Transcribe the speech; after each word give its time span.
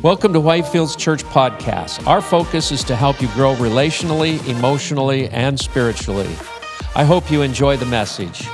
Welcome 0.00 0.32
to 0.34 0.38
Whitefields 0.38 0.96
Church 0.96 1.24
Podcast. 1.24 2.06
Our 2.06 2.22
focus 2.22 2.70
is 2.70 2.84
to 2.84 2.94
help 2.94 3.20
you 3.20 3.26
grow 3.30 3.56
relationally, 3.56 4.46
emotionally, 4.46 5.28
and 5.30 5.58
spiritually. 5.58 6.32
I 6.94 7.02
hope 7.02 7.32
you 7.32 7.42
enjoy 7.42 7.76
the 7.78 7.86
message. 7.86 8.46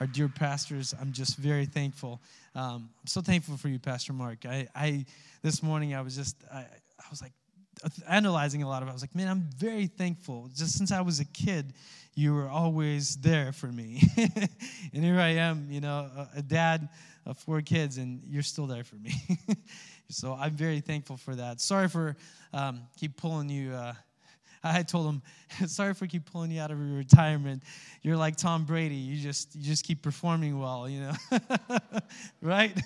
Our 0.00 0.08
dear 0.08 0.28
pastors, 0.28 0.92
I'm 1.00 1.12
just 1.12 1.36
very 1.36 1.66
thankful. 1.66 2.20
Um, 2.56 2.90
I'm 3.00 3.06
so 3.06 3.20
thankful 3.20 3.56
for 3.56 3.68
you, 3.68 3.78
Pastor 3.78 4.12
Mark. 4.12 4.44
I, 4.44 4.66
I 4.74 5.04
this 5.42 5.62
morning 5.62 5.94
I 5.94 6.00
was 6.00 6.16
just 6.16 6.42
I, 6.52 6.62
I 6.98 7.06
was 7.08 7.22
like 7.22 7.32
analyzing 8.08 8.64
a 8.64 8.68
lot 8.68 8.82
of 8.82 8.88
it. 8.88 8.90
I 8.90 8.94
was 8.94 9.02
like, 9.02 9.14
man, 9.14 9.28
I'm 9.28 9.48
very 9.56 9.86
thankful. 9.86 10.50
Just 10.54 10.76
since 10.76 10.90
I 10.90 11.02
was 11.02 11.20
a 11.20 11.24
kid, 11.24 11.72
you 12.14 12.34
were 12.34 12.48
always 12.48 13.16
there 13.16 13.52
for 13.52 13.66
me. 13.66 14.02
and 14.16 15.04
here 15.04 15.18
I 15.18 15.30
am, 15.30 15.68
you 15.70 15.80
know, 15.80 16.10
a, 16.16 16.38
a 16.38 16.42
dad 16.42 16.88
of 17.26 17.38
four 17.38 17.60
kids, 17.60 17.98
and 17.98 18.22
you're 18.24 18.42
still 18.42 18.66
there 18.66 18.84
for 18.84 18.96
me. 18.96 19.14
so 20.08 20.36
I'm 20.38 20.52
very 20.52 20.80
thankful 20.80 21.16
for 21.16 21.34
that. 21.34 21.60
Sorry 21.60 21.88
for 21.88 22.16
um, 22.52 22.82
keep 22.96 23.16
pulling 23.16 23.48
you. 23.48 23.72
Uh, 23.72 23.94
I 24.64 24.82
told 24.82 25.06
him, 25.06 25.22
sorry 25.68 25.94
for 25.94 26.06
keep 26.06 26.30
pulling 26.30 26.50
you 26.50 26.60
out 26.60 26.70
of 26.70 26.78
your 26.78 26.96
retirement. 26.96 27.62
You're 28.02 28.16
like 28.16 28.36
Tom 28.36 28.64
Brady. 28.64 28.94
You 28.94 29.20
just 29.20 29.54
you 29.54 29.62
just 29.62 29.84
keep 29.84 30.02
performing 30.02 30.58
well, 30.58 30.88
you 30.88 31.00
know. 31.00 31.38
right? 32.42 32.78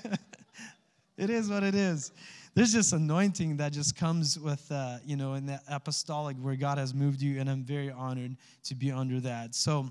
it 1.17 1.31
is 1.31 1.49
what 1.49 1.63
it 1.63 1.75
is 1.75 2.13
there's 2.59 2.73
just 2.73 2.93
anointing 2.93 3.57
that 3.59 3.73
just 3.73 3.95
comes 3.95 4.37
with, 4.37 4.67
uh, 4.73 4.99
you 5.07 5.15
know, 5.15 5.35
in 5.35 5.47
the 5.47 5.61
apostolic 5.69 6.37
where 6.39 6.57
God 6.57 6.77
has 6.77 6.93
moved 6.93 7.23
you, 7.23 7.39
and 7.39 7.49
I'm 7.49 7.63
very 7.63 7.89
honored 7.89 8.35
to 8.65 8.75
be 8.75 8.91
under 8.91 9.21
that. 9.21 9.55
So, 9.55 9.89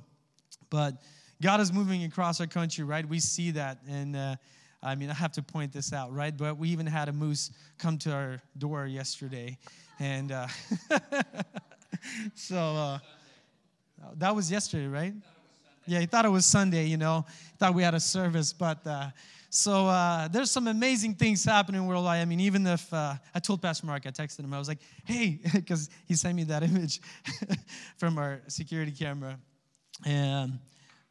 but 0.70 1.02
God 1.42 1.62
is 1.62 1.72
moving 1.72 2.04
across 2.04 2.42
our 2.42 2.46
country, 2.46 2.84
right? 2.84 3.08
We 3.08 3.22
see 3.22 3.52
that, 3.52 3.78
and 3.88 4.18
uh, 4.18 4.36
I 4.84 4.96
mean, 4.96 5.10
I 5.10 5.14
have 5.14 5.32
to 5.34 5.42
point 5.42 5.72
this 5.72 5.94
out, 5.94 6.14
right? 6.14 6.36
But 6.36 6.58
we 6.58 6.68
even 6.68 6.86
had 6.86 7.08
a 7.08 7.14
moose 7.14 7.52
come 7.78 7.98
to 8.00 8.12
our 8.12 8.42
door 8.58 8.86
yesterday, 8.86 9.58
and 9.98 10.34
uh, 10.34 10.48
so 12.36 12.58
uh, 12.58 13.00
that 14.18 14.36
was 14.36 14.52
yesterday, 14.52 14.88
right? 14.88 15.14
Yeah, 15.86 16.02
he 16.02 16.06
thought 16.06 16.26
it 16.26 16.32
was 16.32 16.46
Sunday, 16.46 16.88
you 16.88 16.98
know, 16.98 17.26
thought 17.60 17.74
we 17.74 17.84
had 17.84 17.94
a 17.94 18.00
service, 18.02 18.52
but 18.52 18.86
uh, 18.86 19.08
so 19.50 19.88
uh, 19.88 20.28
there's 20.28 20.52
some 20.52 20.68
amazing 20.68 21.16
things 21.16 21.44
happening 21.44 21.86
worldwide. 21.88 22.22
I 22.22 22.26
mean, 22.26 22.42
even 22.42 22.68
if 22.68 22.94
uh, 22.94 23.16
I 23.34 23.40
told 23.40 23.62
Pastor 23.62 23.86
Mark, 23.86 24.06
I 24.06 24.12
texted 24.12 24.40
him, 24.40 24.54
I 24.54 24.60
was 24.60 24.68
like, 24.68 24.80
hey, 25.06 25.40
because 25.54 25.90
he 26.06 26.16
sent 26.16 26.36
me 26.36 26.44
that 26.46 26.64
image 26.70 27.00
from 27.98 28.18
our 28.18 28.42
security 28.48 28.92
camera. 28.92 29.38
And 30.06 30.60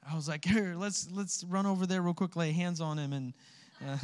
I 0.09 0.15
was 0.15 0.29
like, 0.29 0.45
here, 0.45 0.75
let's, 0.77 1.09
let's 1.13 1.45
run 1.45 1.67
over 1.67 1.87
there 1.87 2.03
real 2.03 2.15
quick, 2.15 2.37
lay 2.37 2.53
hands 2.53 2.81
on 2.81 2.99
him, 2.99 3.13
and 3.13 3.33
uh, 3.87 3.97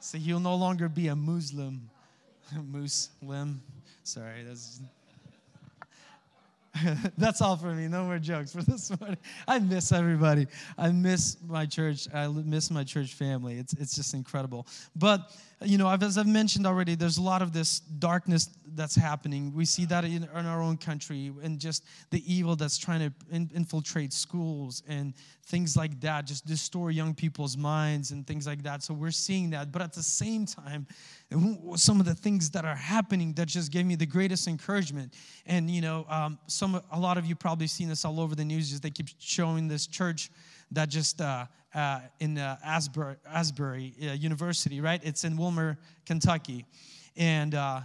so 0.00 0.18
he'll 0.18 0.40
no 0.40 0.54
longer 0.54 0.88
be 0.88 1.08
a 1.08 1.16
Muslim. 1.16 1.88
Muslim. 2.54 3.62
Sorry, 4.04 4.44
that's 4.44 4.80
That's 7.18 7.40
all 7.40 7.56
for 7.56 7.74
me. 7.74 7.88
No 7.88 8.04
more 8.04 8.18
jokes 8.18 8.52
for 8.52 8.62
this 8.66 8.98
morning. 8.98 9.18
I 9.46 9.58
miss 9.58 9.92
everybody. 9.92 10.46
I 10.78 10.90
miss 10.90 11.36
my 11.46 11.66
church. 11.66 12.08
I 12.14 12.28
miss 12.28 12.70
my 12.70 12.84
church 12.84 13.14
family. 13.14 13.58
It's, 13.58 13.72
it's 13.74 13.94
just 13.94 14.14
incredible. 14.14 14.66
But, 14.96 15.32
you 15.64 15.78
know, 15.78 15.88
as 15.88 16.18
I've 16.18 16.26
mentioned 16.26 16.66
already, 16.66 16.94
there's 16.94 17.18
a 17.18 17.22
lot 17.22 17.42
of 17.42 17.52
this 17.52 17.80
darkness 17.80 18.50
that's 18.74 18.94
happening. 18.94 19.52
We 19.54 19.64
see 19.64 19.84
that 19.86 20.04
in, 20.04 20.24
in 20.24 20.46
our 20.46 20.62
own 20.62 20.76
country 20.76 21.32
and 21.42 21.58
just 21.58 21.84
the 22.10 22.22
evil 22.32 22.56
that's 22.56 22.78
trying 22.78 23.00
to 23.00 23.12
in, 23.30 23.50
infiltrate 23.54 24.12
schools 24.12 24.82
and 24.88 25.14
things 25.46 25.76
like 25.76 26.00
that, 26.00 26.26
just 26.26 26.46
destroy 26.46 26.88
young 26.88 27.14
people's 27.14 27.56
minds 27.56 28.10
and 28.10 28.26
things 28.26 28.46
like 28.46 28.62
that. 28.62 28.82
So 28.82 28.94
we're 28.94 29.10
seeing 29.10 29.50
that. 29.50 29.72
But 29.72 29.82
at 29.82 29.92
the 29.92 30.02
same 30.02 30.46
time, 30.46 30.86
some 31.76 32.00
of 32.00 32.06
the 32.06 32.14
things 32.14 32.50
that 32.50 32.64
are 32.64 32.76
happening 32.76 33.32
that 33.34 33.48
just 33.48 33.72
gave 33.72 33.86
me 33.86 33.94
the 33.94 34.06
greatest 34.06 34.48
encouragement. 34.48 35.14
And 35.46 35.68
you 35.68 35.80
know, 35.80 36.06
um, 36.08 36.38
some 36.46 36.80
a 36.90 36.98
lot 36.98 37.18
of 37.18 37.26
you 37.26 37.34
probably 37.34 37.66
seen 37.66 37.88
this 37.88 38.04
all 38.04 38.20
over 38.20 38.34
the 38.34 38.44
news. 38.44 38.70
Just 38.70 38.82
they 38.82 38.90
keep 38.90 39.08
showing 39.18 39.68
this 39.68 39.86
church 39.86 40.30
that 40.72 40.88
just 40.88 41.20
uh, 41.20 41.46
uh, 41.74 42.00
in 42.20 42.38
uh, 42.38 42.56
Asbury, 42.64 43.16
Asbury 43.26 43.94
uh, 44.02 44.12
University, 44.12 44.80
right? 44.80 45.00
It's 45.02 45.24
in 45.24 45.36
Wilmore, 45.36 45.78
Kentucky, 46.06 46.66
and 47.16 47.54
uh, 47.54 47.80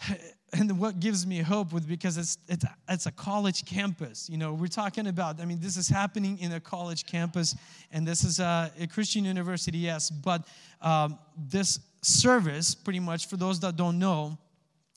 and 0.52 0.78
what 0.78 1.00
gives 1.00 1.26
me 1.26 1.38
hope 1.38 1.72
with 1.72 1.86
because 1.88 2.16
it's, 2.16 2.38
it's 2.48 2.64
it's 2.88 3.06
a 3.06 3.12
college 3.12 3.64
campus 3.64 4.28
you 4.28 4.36
know 4.36 4.52
we're 4.52 4.66
talking 4.66 5.06
about 5.06 5.40
i 5.40 5.44
mean 5.44 5.60
this 5.60 5.76
is 5.76 5.88
happening 5.88 6.38
in 6.38 6.52
a 6.52 6.60
college 6.60 7.06
campus 7.06 7.54
and 7.92 8.06
this 8.06 8.24
is 8.24 8.40
a, 8.40 8.70
a 8.80 8.86
christian 8.88 9.24
university 9.24 9.78
yes 9.78 10.10
but 10.10 10.46
um, 10.82 11.18
this 11.36 11.78
service 12.02 12.74
pretty 12.74 12.98
much 12.98 13.28
for 13.28 13.36
those 13.36 13.60
that 13.60 13.76
don't 13.76 13.98
know 13.98 14.36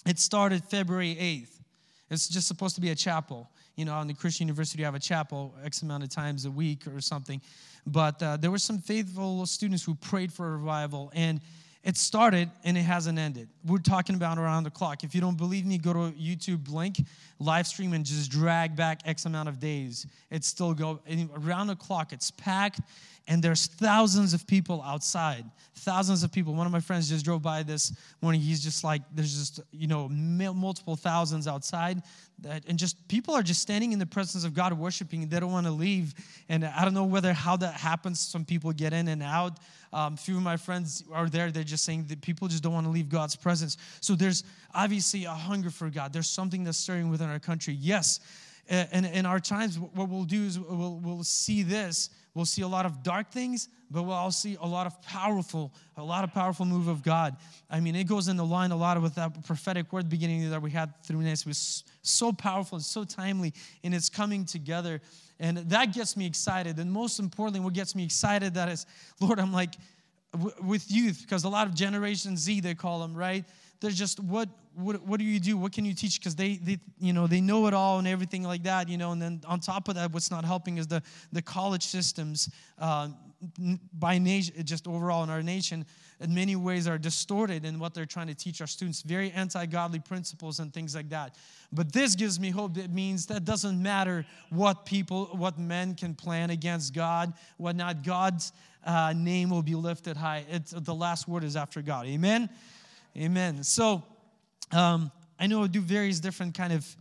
it 0.07 0.17
started 0.17 0.63
february 0.63 1.15
8th 1.15 1.59
it's 2.09 2.27
just 2.27 2.47
supposed 2.47 2.75
to 2.75 2.81
be 2.81 2.89
a 2.89 2.95
chapel 2.95 3.49
you 3.75 3.85
know 3.85 3.93
on 3.93 4.07
the 4.07 4.13
christian 4.13 4.47
university 4.47 4.83
I 4.83 4.87
have 4.87 4.95
a 4.95 4.99
chapel 4.99 5.53
x 5.63 5.81
amount 5.81 6.03
of 6.03 6.09
times 6.09 6.45
a 6.45 6.51
week 6.51 6.87
or 6.87 7.01
something 7.01 7.41
but 7.85 8.21
uh, 8.23 8.37
there 8.37 8.51
were 8.51 8.59
some 8.59 8.79
faithful 8.79 9.45
students 9.45 9.83
who 9.83 9.95
prayed 9.95 10.31
for 10.31 10.47
a 10.47 10.57
revival 10.57 11.11
and 11.13 11.41
it 11.83 11.97
started 11.97 12.49
and 12.63 12.77
it 12.77 12.83
hasn't 12.83 13.19
ended. 13.19 13.49
We're 13.65 13.77
talking 13.77 14.15
about 14.15 14.37
around 14.37 14.63
the 14.63 14.69
clock. 14.69 15.03
If 15.03 15.13
you 15.13 15.19
don't 15.19 15.35
believe 15.35 15.65
me, 15.65 15.77
go 15.77 15.91
to 15.91 15.99
YouTube 16.11 16.71
link, 16.71 16.95
live 17.39 17.67
stream, 17.67 17.91
and 17.91 18.05
just 18.05 18.31
drag 18.31 18.75
back 18.75 19.01
X 19.05 19.25
amount 19.25 19.49
of 19.49 19.59
days. 19.59 20.07
It's 20.31 20.47
still 20.47 20.73
go 20.73 21.01
around 21.35 21.67
the 21.67 21.75
clock. 21.75 22.13
It's 22.13 22.31
packed, 22.31 22.79
and 23.27 23.41
there's 23.41 23.67
thousands 23.67 24.33
of 24.33 24.45
people 24.45 24.81
outside. 24.81 25.45
Thousands 25.75 26.23
of 26.23 26.31
people. 26.31 26.53
One 26.53 26.65
of 26.65 26.73
my 26.73 26.79
friends 26.79 27.09
just 27.09 27.23
drove 27.23 27.41
by 27.41 27.63
this 27.63 27.93
morning. 28.21 28.41
He's 28.41 28.63
just 28.63 28.83
like, 28.83 29.01
there's 29.13 29.33
just 29.33 29.61
you 29.71 29.87
know 29.87 30.09
multiple 30.09 30.95
thousands 30.95 31.47
outside, 31.47 32.01
that, 32.39 32.63
and 32.67 32.77
just 32.77 33.07
people 33.07 33.33
are 33.33 33.43
just 33.43 33.61
standing 33.61 33.91
in 33.91 33.99
the 33.99 34.05
presence 34.05 34.43
of 34.43 34.53
God 34.53 34.73
worshiping. 34.73 35.27
They 35.27 35.39
don't 35.39 35.51
want 35.51 35.65
to 35.65 35.71
leave, 35.71 36.13
and 36.49 36.65
I 36.65 36.83
don't 36.83 36.93
know 36.93 37.05
whether 37.05 37.33
how 37.33 37.55
that 37.57 37.75
happens. 37.75 38.19
Some 38.19 38.45
people 38.45 38.71
get 38.71 38.93
in 38.93 39.07
and 39.07 39.23
out. 39.23 39.59
Um, 39.93 40.15
a 40.15 40.17
few 40.17 40.35
of 40.35 40.43
my 40.43 40.57
friends 40.57 41.03
are 41.13 41.29
there. 41.29 41.51
They're 41.51 41.63
just 41.63 41.83
saying 41.85 42.05
that 42.09 42.21
people 42.21 42.47
just 42.47 42.63
don't 42.63 42.73
want 42.73 42.85
to 42.85 42.91
leave 42.91 43.09
God's 43.09 43.35
presence. 43.35 43.77
So 44.01 44.15
there's 44.15 44.43
obviously 44.73 45.25
a 45.25 45.31
hunger 45.31 45.69
for 45.69 45.89
God. 45.89 46.11
There's 46.11 46.29
something 46.29 46.63
that's 46.63 46.77
stirring 46.77 47.09
within 47.09 47.29
our 47.29 47.39
country. 47.39 47.75
Yes, 47.79 48.19
and 48.67 49.05
in 49.05 49.25
our 49.25 49.39
times, 49.39 49.79
what 49.79 50.09
we'll 50.09 50.23
do 50.23 50.43
is 50.43 50.59
we'll, 50.59 50.99
we'll 51.03 51.23
see 51.23 51.63
this. 51.63 52.09
We'll 52.35 52.45
see 52.45 52.63
a 52.63 52.67
lot 52.67 52.85
of 52.85 53.03
dark 53.03 53.31
things, 53.31 53.69
but 53.91 54.03
we'll 54.03 54.13
also 54.13 54.49
see 54.49 54.57
a 54.59 54.65
lot 54.65 54.87
of 54.87 54.99
powerful, 55.03 55.71
a 55.97 56.03
lot 56.03 56.23
of 56.23 56.33
powerful 56.33 56.65
move 56.65 56.87
of 56.87 57.03
God. 57.03 57.35
I 57.69 57.79
mean, 57.79 57.95
it 57.95 58.05
goes 58.05 58.27
in 58.27 58.37
the 58.37 58.45
line 58.45 58.71
a 58.71 58.75
lot 58.75 58.99
with 58.99 59.15
that 59.15 59.45
prophetic 59.45 59.93
word 59.93 60.09
beginning 60.09 60.49
that 60.49 60.61
we 60.61 60.71
had 60.71 60.91
through 61.03 61.21
Nancy. 61.21 61.43
It 61.43 61.47
was 61.47 61.83
so 62.01 62.31
powerful 62.31 62.77
and 62.77 62.85
so 62.85 63.03
timely, 63.03 63.53
and 63.83 63.93
it's 63.93 64.09
coming 64.09 64.45
together. 64.45 64.99
And 65.39 65.57
that 65.57 65.93
gets 65.93 66.17
me 66.17 66.25
excited. 66.25 66.79
And 66.79 66.91
most 66.91 67.19
importantly, 67.19 67.59
what 67.59 67.73
gets 67.73 67.95
me 67.95 68.03
excited 68.03 68.55
that 68.55 68.69
is, 68.69 68.87
Lord, 69.19 69.39
I'm 69.39 69.53
like, 69.53 69.75
with 70.63 70.89
youth, 70.89 71.21
because 71.21 71.43
a 71.43 71.49
lot 71.49 71.67
of 71.67 71.75
Generation 71.75 72.35
Z, 72.35 72.61
they 72.61 72.73
call 72.73 72.99
them, 72.99 73.13
right? 73.13 73.45
They're 73.83 73.91
just, 73.91 74.21
what, 74.21 74.47
what, 74.75 75.05
what 75.05 75.19
do 75.19 75.25
you 75.25 75.41
do? 75.41 75.57
What 75.57 75.73
can 75.73 75.83
you 75.83 75.93
teach? 75.93 76.17
Because 76.17 76.35
they, 76.35 76.55
they, 76.55 76.79
you 76.99 77.11
know, 77.11 77.27
they 77.27 77.41
know 77.41 77.67
it 77.67 77.73
all 77.73 77.99
and 77.99 78.07
everything 78.07 78.43
like 78.43 78.63
that, 78.63 78.87
you 78.87 78.97
know. 78.97 79.11
And 79.11 79.21
then 79.21 79.41
on 79.45 79.59
top 79.59 79.89
of 79.89 79.95
that, 79.95 80.13
what's 80.13 80.31
not 80.31 80.45
helping 80.45 80.77
is 80.77 80.87
the, 80.87 81.03
the 81.33 81.41
college 81.41 81.83
systems 81.83 82.49
uh, 82.79 83.09
by 83.99 84.19
nation, 84.19 84.55
just 84.63 84.87
overall 84.87 85.21
in 85.25 85.29
our 85.29 85.43
nation, 85.43 85.85
in 86.21 86.33
many 86.33 86.55
ways 86.55 86.87
are 86.87 86.97
distorted 86.97 87.65
in 87.65 87.77
what 87.77 87.93
they're 87.93 88.05
trying 88.05 88.27
to 88.27 88.33
teach 88.33 88.61
our 88.61 88.67
students. 88.67 89.01
Very 89.01 89.31
anti-godly 89.31 89.99
principles 89.99 90.61
and 90.61 90.73
things 90.73 90.95
like 90.95 91.09
that. 91.09 91.35
But 91.73 91.91
this 91.91 92.15
gives 92.15 92.39
me 92.39 92.51
hope. 92.51 92.77
It 92.77 92.89
means 92.89 93.25
that 93.25 93.43
doesn't 93.43 93.83
matter 93.83 94.25
what 94.49 94.85
people, 94.85 95.25
what 95.33 95.59
men 95.59 95.93
can 95.93 96.15
plan 96.15 96.51
against 96.51 96.93
God, 96.93 97.33
what 97.57 97.75
not. 97.75 98.01
God's 98.01 98.53
uh, 98.85 99.13
name 99.13 99.49
will 99.49 99.61
be 99.61 99.75
lifted 99.75 100.15
high. 100.15 100.45
It's, 100.49 100.71
the 100.71 100.95
last 100.95 101.27
word 101.27 101.43
is 101.43 101.57
after 101.57 101.81
God. 101.81 102.05
Amen. 102.05 102.49
Amen. 103.15 103.63
So 103.63 104.01
um, 104.71 105.11
I 105.39 105.45
know 105.45 105.63
I 105.63 105.67
do 105.67 105.81
various 105.81 106.19
different 106.19 106.55
kind 106.55 106.73
of 106.73 106.95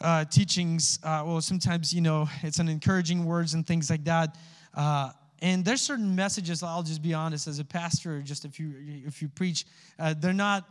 uh, 0.00 0.24
teachings. 0.24 0.98
Uh, 1.02 1.22
well, 1.26 1.42
sometimes 1.42 1.92
you 1.92 2.00
know 2.00 2.26
it's 2.42 2.58
an 2.60 2.68
encouraging 2.68 3.26
words 3.26 3.52
and 3.52 3.66
things 3.66 3.90
like 3.90 4.04
that. 4.04 4.36
Uh, 4.72 5.10
and 5.42 5.66
there's 5.66 5.82
certain 5.82 6.16
messages. 6.16 6.62
I'll 6.62 6.82
just 6.82 7.02
be 7.02 7.12
honest, 7.12 7.46
as 7.46 7.58
a 7.58 7.64
pastor, 7.64 8.22
just 8.22 8.46
if 8.46 8.58
you 8.58 8.72
if 9.06 9.20
you 9.20 9.28
preach, 9.28 9.66
uh, 9.98 10.14
they're 10.18 10.32
not 10.32 10.64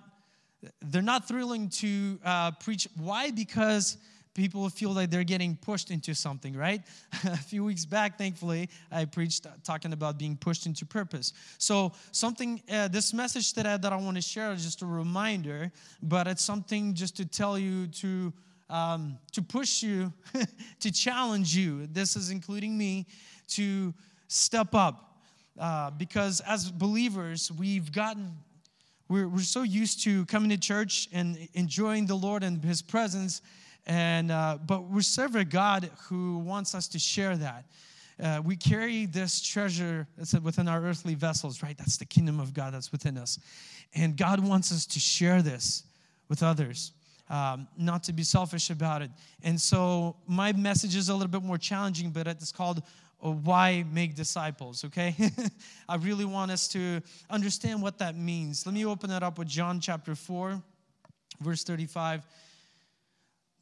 they're 0.81 1.03
not 1.03 1.27
thrilling 1.27 1.69
to 1.69 2.19
uh, 2.25 2.51
preach. 2.51 2.87
Why? 2.97 3.29
Because 3.29 3.97
people 4.37 4.69
feel 4.69 4.91
like 4.91 5.09
they're 5.09 5.25
getting 5.25 5.57
pushed 5.57 5.91
into 5.91 6.13
something, 6.13 6.55
right? 6.55 6.81
a 7.25 7.35
few 7.35 7.65
weeks 7.65 7.83
back, 7.83 8.17
thankfully, 8.17 8.69
I 8.89 9.03
preached 9.03 9.45
talking 9.63 9.91
about 9.91 10.17
being 10.17 10.37
pushed 10.37 10.65
into 10.65 10.85
purpose. 10.85 11.33
So, 11.57 11.91
something, 12.13 12.61
uh, 12.71 12.87
this 12.87 13.13
message 13.13 13.51
today 13.51 13.77
that 13.81 13.91
I 13.91 13.97
want 13.97 14.15
to 14.15 14.21
share 14.21 14.53
is 14.53 14.63
just 14.63 14.81
a 14.81 14.85
reminder, 14.85 15.71
but 16.01 16.27
it's 16.27 16.43
something 16.43 16.93
just 16.93 17.17
to 17.17 17.25
tell 17.25 17.59
you 17.59 17.87
to 17.87 18.31
um, 18.69 19.17
to 19.31 19.41
push 19.41 19.81
you, 19.81 20.13
to 20.81 20.91
challenge 20.91 21.55
you. 21.55 21.87
This 21.87 22.15
is 22.15 22.31
including 22.31 22.77
me 22.77 23.07
to 23.49 23.93
step 24.27 24.75
up 24.75 25.21
uh, 25.57 25.91
because 25.91 26.41
as 26.41 26.69
believers, 26.69 27.51
we've 27.51 27.91
gotten 27.91 28.33
we're, 29.09 29.27
we're 29.27 29.39
so 29.39 29.63
used 29.63 30.03
to 30.03 30.25
coming 30.25 30.49
to 30.49 30.57
church 30.57 31.07
and 31.13 31.47
enjoying 31.53 32.07
the 32.07 32.15
Lord 32.15 32.43
and 32.43 32.61
His 32.63 32.81
presence, 32.81 33.41
and 33.87 34.31
uh, 34.31 34.57
but 34.63 34.89
we 34.89 35.01
serve 35.01 35.35
a 35.35 35.45
God 35.45 35.89
who 36.09 36.39
wants 36.39 36.75
us 36.75 36.87
to 36.89 36.99
share 36.99 37.37
that. 37.37 37.65
Uh, 38.21 38.41
we 38.43 38.55
carry 38.55 39.05
this 39.05 39.41
treasure 39.41 40.07
that's 40.17 40.33
within 40.33 40.67
our 40.67 40.83
earthly 40.83 41.15
vessels, 41.15 41.63
right? 41.63 41.77
That's 41.77 41.97
the 41.97 42.05
kingdom 42.05 42.39
of 42.39 42.53
God 42.53 42.73
that's 42.73 42.91
within 42.91 43.17
us. 43.17 43.39
And 43.95 44.17
God 44.17 44.39
wants 44.45 44.71
us 44.71 44.85
to 44.87 44.99
share 44.99 45.41
this 45.41 45.83
with 46.27 46.43
others, 46.43 46.91
um, 47.29 47.67
not 47.77 48.03
to 48.03 48.13
be 48.13 48.23
selfish 48.23 48.69
about 48.69 49.01
it. 49.01 49.11
And 49.43 49.59
so 49.59 50.17
my 50.27 50.51
message 50.51 50.95
is 50.95 51.09
a 51.09 51.13
little 51.13 51.29
bit 51.29 51.43
more 51.43 51.57
challenging, 51.57 52.09
but 52.09 52.27
it's 52.27 52.51
called 52.51 52.81
uh, 53.23 53.31
Why 53.31 53.85
Make 53.93 54.15
Disciples, 54.15 54.83
okay? 54.83 55.15
I 55.89 55.95
really 55.95 56.25
want 56.25 56.51
us 56.51 56.67
to 56.69 57.01
understand 57.29 57.81
what 57.81 57.99
that 57.99 58.17
means. 58.17 58.65
Let 58.65 58.73
me 58.73 58.85
open 58.85 59.11
it 59.11 59.23
up 59.23 59.37
with 59.37 59.47
John 59.47 59.79
chapter 59.79 60.15
4, 60.15 60.61
verse 61.39 61.63
35. 61.63 62.23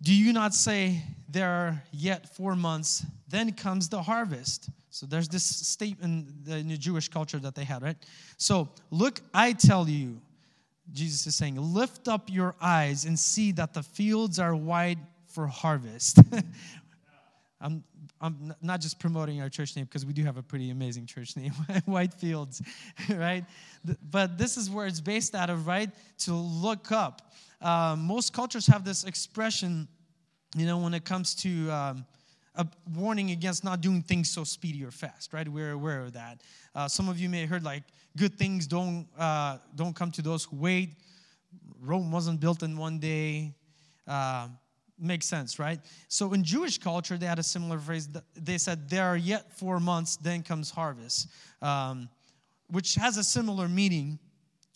Do 0.01 0.13
you 0.13 0.33
not 0.33 0.53
say 0.53 1.01
there 1.29 1.49
are 1.49 1.83
yet 1.91 2.35
four 2.35 2.55
months, 2.55 3.05
then 3.27 3.51
comes 3.53 3.89
the 3.89 4.01
harvest? 4.01 4.69
So 4.89 5.05
there's 5.05 5.27
this 5.27 5.43
statement 5.43 6.29
in 6.47 6.67
the 6.67 6.77
Jewish 6.77 7.09
culture 7.09 7.39
that 7.39 7.55
they 7.55 7.63
had, 7.63 7.81
right? 7.81 7.97
So 8.37 8.69
look, 8.91 9.19
I 9.33 9.53
tell 9.53 9.89
you, 9.89 10.21
Jesus 10.93 11.25
is 11.27 11.35
saying, 11.35 11.57
lift 11.57 12.07
up 12.07 12.29
your 12.31 12.55
eyes 12.61 13.05
and 13.05 13.17
see 13.17 13.51
that 13.53 13.73
the 13.73 13.83
fields 13.83 14.39
are 14.39 14.55
white 14.55 14.99
for 15.27 15.47
harvest. 15.47 16.19
I'm, 17.61 17.83
I'm 18.21 18.53
not 18.61 18.79
just 18.79 18.99
promoting 18.99 19.41
our 19.41 19.49
church 19.49 19.75
name 19.75 19.85
because 19.85 20.05
we 20.05 20.13
do 20.13 20.23
have 20.23 20.37
a 20.37 20.43
pretty 20.43 20.69
amazing 20.69 21.05
church 21.05 21.35
name, 21.35 21.51
White 21.85 22.13
Fields, 22.13 22.61
right? 23.09 23.43
But 24.09 24.37
this 24.37 24.57
is 24.57 24.69
where 24.69 24.87
it's 24.87 25.01
based 25.01 25.35
out 25.35 25.49
of, 25.49 25.67
right? 25.67 25.89
To 26.19 26.33
look 26.33 26.91
up. 26.91 27.33
Um, 27.65 28.01
most 28.01 28.31
cultures 28.31 28.67
have 28.67 28.85
this 28.85 29.05
expression, 29.05 29.87
you 30.55 30.67
know, 30.67 30.77
when 30.77 30.93
it 30.93 31.03
comes 31.03 31.33
to 31.37 31.71
um, 31.71 32.05
a 32.53 32.67
warning 32.95 33.31
against 33.31 33.63
not 33.63 33.81
doing 33.81 34.03
things 34.03 34.29
so 34.29 34.43
speedy 34.43 34.83
or 34.83 34.91
fast, 34.91 35.33
right? 35.33 35.49
We're 35.49 35.71
aware 35.71 36.01
of 36.01 36.13
that. 36.13 36.41
Uh, 36.75 36.87
some 36.87 37.09
of 37.09 37.19
you 37.19 37.27
may 37.27 37.41
have 37.41 37.49
heard 37.49 37.63
like, 37.63 37.81
good 38.15 38.37
things 38.37 38.67
don't, 38.67 39.07
uh, 39.17 39.57
don't 39.73 39.95
come 39.95 40.11
to 40.11 40.21
those 40.21 40.43
who 40.43 40.57
wait. 40.57 40.91
Rome 41.81 42.11
wasn't 42.11 42.39
built 42.39 42.61
in 42.61 42.77
one 42.77 42.99
day. 42.99 43.55
Uh, 44.07 44.49
makes 44.99 45.25
sense, 45.25 45.57
right? 45.57 45.79
So 46.07 46.33
in 46.33 46.43
Jewish 46.43 46.77
culture, 46.77 47.17
they 47.17 47.25
had 47.25 47.39
a 47.39 47.43
similar 47.43 47.79
phrase. 47.79 48.07
They 48.35 48.59
said, 48.59 48.91
There 48.91 49.05
are 49.05 49.17
yet 49.17 49.51
four 49.57 49.79
months, 49.79 50.17
then 50.17 50.43
comes 50.43 50.69
harvest, 50.69 51.29
um, 51.63 52.09
which 52.69 52.93
has 52.93 53.17
a 53.17 53.23
similar 53.23 53.67
meaning. 53.67 54.19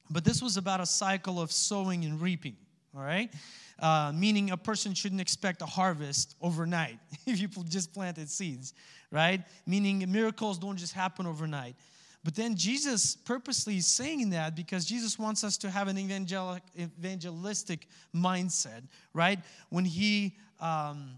But 0.10 0.26
this 0.26 0.42
was 0.42 0.58
about 0.58 0.82
a 0.82 0.88
cycle 0.88 1.40
of 1.40 1.52
sowing 1.52 2.04
and 2.04 2.20
reaping, 2.20 2.58
all 2.96 3.02
right? 3.02 3.32
Uh, 3.80 4.12
meaning 4.14 4.52
a 4.52 4.58
person 4.58 4.94
shouldn't 4.94 5.22
expect 5.22 5.62
a 5.62 5.66
harvest 5.66 6.36
overnight 6.42 7.00
if 7.26 7.40
you 7.40 7.48
just 7.68 7.94
planted 7.94 8.30
seeds, 8.30 8.74
right? 9.12 9.42
Meaning 9.66 10.06
miracles 10.12 10.58
don't 10.58 10.78
just 10.78 10.94
happen 10.94 11.26
overnight. 11.26 11.76
But 12.24 12.36
then 12.36 12.56
Jesus 12.56 13.16
purposely 13.16 13.78
is 13.78 13.88
saying 13.88 14.32
that 14.32 14.56
because 14.56 14.86
Jesus 14.86 15.18
wants 15.18 15.44
us 15.44 15.58
to 15.58 15.70
have 15.70 15.88
an 15.88 15.98
evangelistic 15.98 17.88
mindset, 18.14 18.84
right? 19.14 19.40
When 19.70 19.86
he, 19.86 20.36
um, 20.60 21.16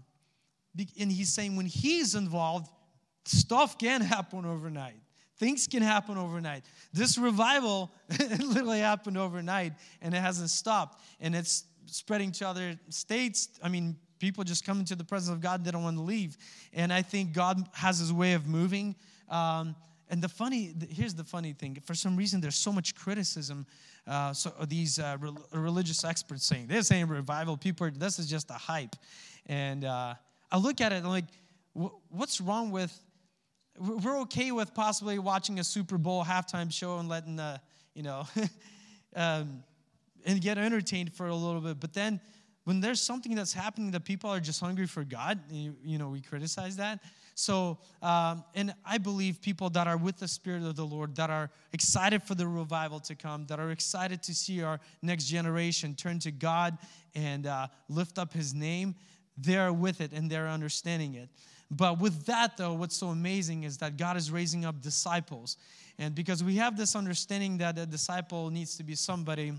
and 0.98 1.10
he's 1.10 1.32
saying 1.32 1.56
when 1.56 1.66
he's 1.66 2.14
involved, 2.14 2.70
stuff 3.24 3.78
can 3.78 4.00
happen 4.14 4.46
overnight. 4.46 5.01
Things 5.42 5.66
can 5.66 5.82
happen 5.82 6.16
overnight. 6.16 6.62
This 6.92 7.18
revival 7.18 7.90
literally 8.20 8.78
happened 8.78 9.18
overnight 9.18 9.72
and 10.00 10.14
it 10.14 10.18
hasn't 10.18 10.50
stopped. 10.50 11.02
And 11.18 11.34
it's 11.34 11.64
spreading 11.86 12.30
to 12.30 12.46
other 12.46 12.78
states. 12.90 13.48
I 13.60 13.68
mean, 13.68 13.96
people 14.20 14.44
just 14.44 14.64
come 14.64 14.78
into 14.78 14.94
the 14.94 15.02
presence 15.02 15.34
of 15.34 15.40
God, 15.40 15.64
they 15.64 15.72
don't 15.72 15.82
want 15.82 15.96
to 15.96 16.02
leave. 16.04 16.36
And 16.72 16.92
I 16.92 17.02
think 17.02 17.32
God 17.32 17.60
has 17.72 17.98
his 17.98 18.12
way 18.12 18.34
of 18.34 18.46
moving. 18.46 18.94
Um, 19.28 19.74
and 20.08 20.22
the 20.22 20.28
funny, 20.28 20.74
here's 20.88 21.14
the 21.14 21.24
funny 21.24 21.54
thing. 21.54 21.76
For 21.84 21.94
some 21.94 22.16
reason, 22.16 22.40
there's 22.40 22.54
so 22.54 22.70
much 22.70 22.94
criticism. 22.94 23.66
Uh, 24.06 24.32
so 24.32 24.52
these 24.68 25.00
uh, 25.00 25.16
re- 25.18 25.32
religious 25.54 26.04
experts 26.04 26.46
saying 26.46 26.68
this 26.68 26.92
ain't 26.92 27.10
revival. 27.10 27.56
People, 27.56 27.88
are, 27.88 27.90
this 27.90 28.20
is 28.20 28.30
just 28.30 28.48
a 28.50 28.54
hype. 28.54 28.94
And 29.46 29.84
uh, 29.84 30.14
I 30.52 30.56
look 30.56 30.80
at 30.80 30.92
it 30.92 31.02
I'm 31.02 31.10
like, 31.10 31.24
what's 32.10 32.40
wrong 32.40 32.70
with? 32.70 32.96
We're 33.78 34.20
okay 34.22 34.52
with 34.52 34.74
possibly 34.74 35.18
watching 35.18 35.58
a 35.58 35.64
Super 35.64 35.98
Bowl 35.98 36.24
halftime 36.24 36.72
show 36.72 36.98
and 36.98 37.08
letting 37.08 37.36
the, 37.36 37.60
you 37.94 38.02
know, 38.02 38.26
um, 39.16 39.62
and 40.24 40.40
get 40.40 40.58
entertained 40.58 41.12
for 41.14 41.26
a 41.26 41.34
little 41.34 41.60
bit. 41.60 41.80
But 41.80 41.92
then 41.94 42.20
when 42.64 42.80
there's 42.80 43.00
something 43.00 43.34
that's 43.34 43.52
happening 43.52 43.90
that 43.92 44.04
people 44.04 44.30
are 44.30 44.40
just 44.40 44.60
hungry 44.60 44.86
for 44.86 45.04
God, 45.04 45.40
you, 45.50 45.74
you 45.84 45.98
know, 45.98 46.08
we 46.08 46.20
criticize 46.20 46.76
that. 46.76 47.00
So, 47.34 47.78
um, 48.02 48.44
and 48.54 48.74
I 48.84 48.98
believe 48.98 49.40
people 49.40 49.70
that 49.70 49.86
are 49.86 49.96
with 49.96 50.18
the 50.18 50.28
Spirit 50.28 50.62
of 50.62 50.76
the 50.76 50.84
Lord, 50.84 51.16
that 51.16 51.30
are 51.30 51.50
excited 51.72 52.22
for 52.22 52.34
the 52.34 52.46
revival 52.46 53.00
to 53.00 53.14
come, 53.14 53.46
that 53.46 53.58
are 53.58 53.70
excited 53.70 54.22
to 54.24 54.34
see 54.34 54.62
our 54.62 54.78
next 55.00 55.24
generation 55.24 55.94
turn 55.94 56.18
to 56.20 56.30
God 56.30 56.76
and 57.14 57.46
uh, 57.46 57.68
lift 57.88 58.18
up 58.18 58.32
His 58.32 58.52
name, 58.52 58.94
they're 59.38 59.72
with 59.72 60.00
it 60.00 60.12
and 60.12 60.30
they're 60.30 60.48
understanding 60.48 61.14
it. 61.14 61.30
But 61.72 61.98
with 61.98 62.26
that, 62.26 62.58
though, 62.58 62.74
what's 62.74 62.94
so 62.94 63.08
amazing 63.08 63.64
is 63.64 63.78
that 63.78 63.96
God 63.96 64.18
is 64.18 64.30
raising 64.30 64.66
up 64.66 64.82
disciples. 64.82 65.56
And 65.98 66.14
because 66.14 66.44
we 66.44 66.56
have 66.56 66.76
this 66.76 66.94
understanding 66.94 67.58
that 67.58 67.78
a 67.78 67.86
disciple 67.86 68.50
needs 68.50 68.76
to 68.76 68.84
be 68.84 68.94
somebody 68.94 69.54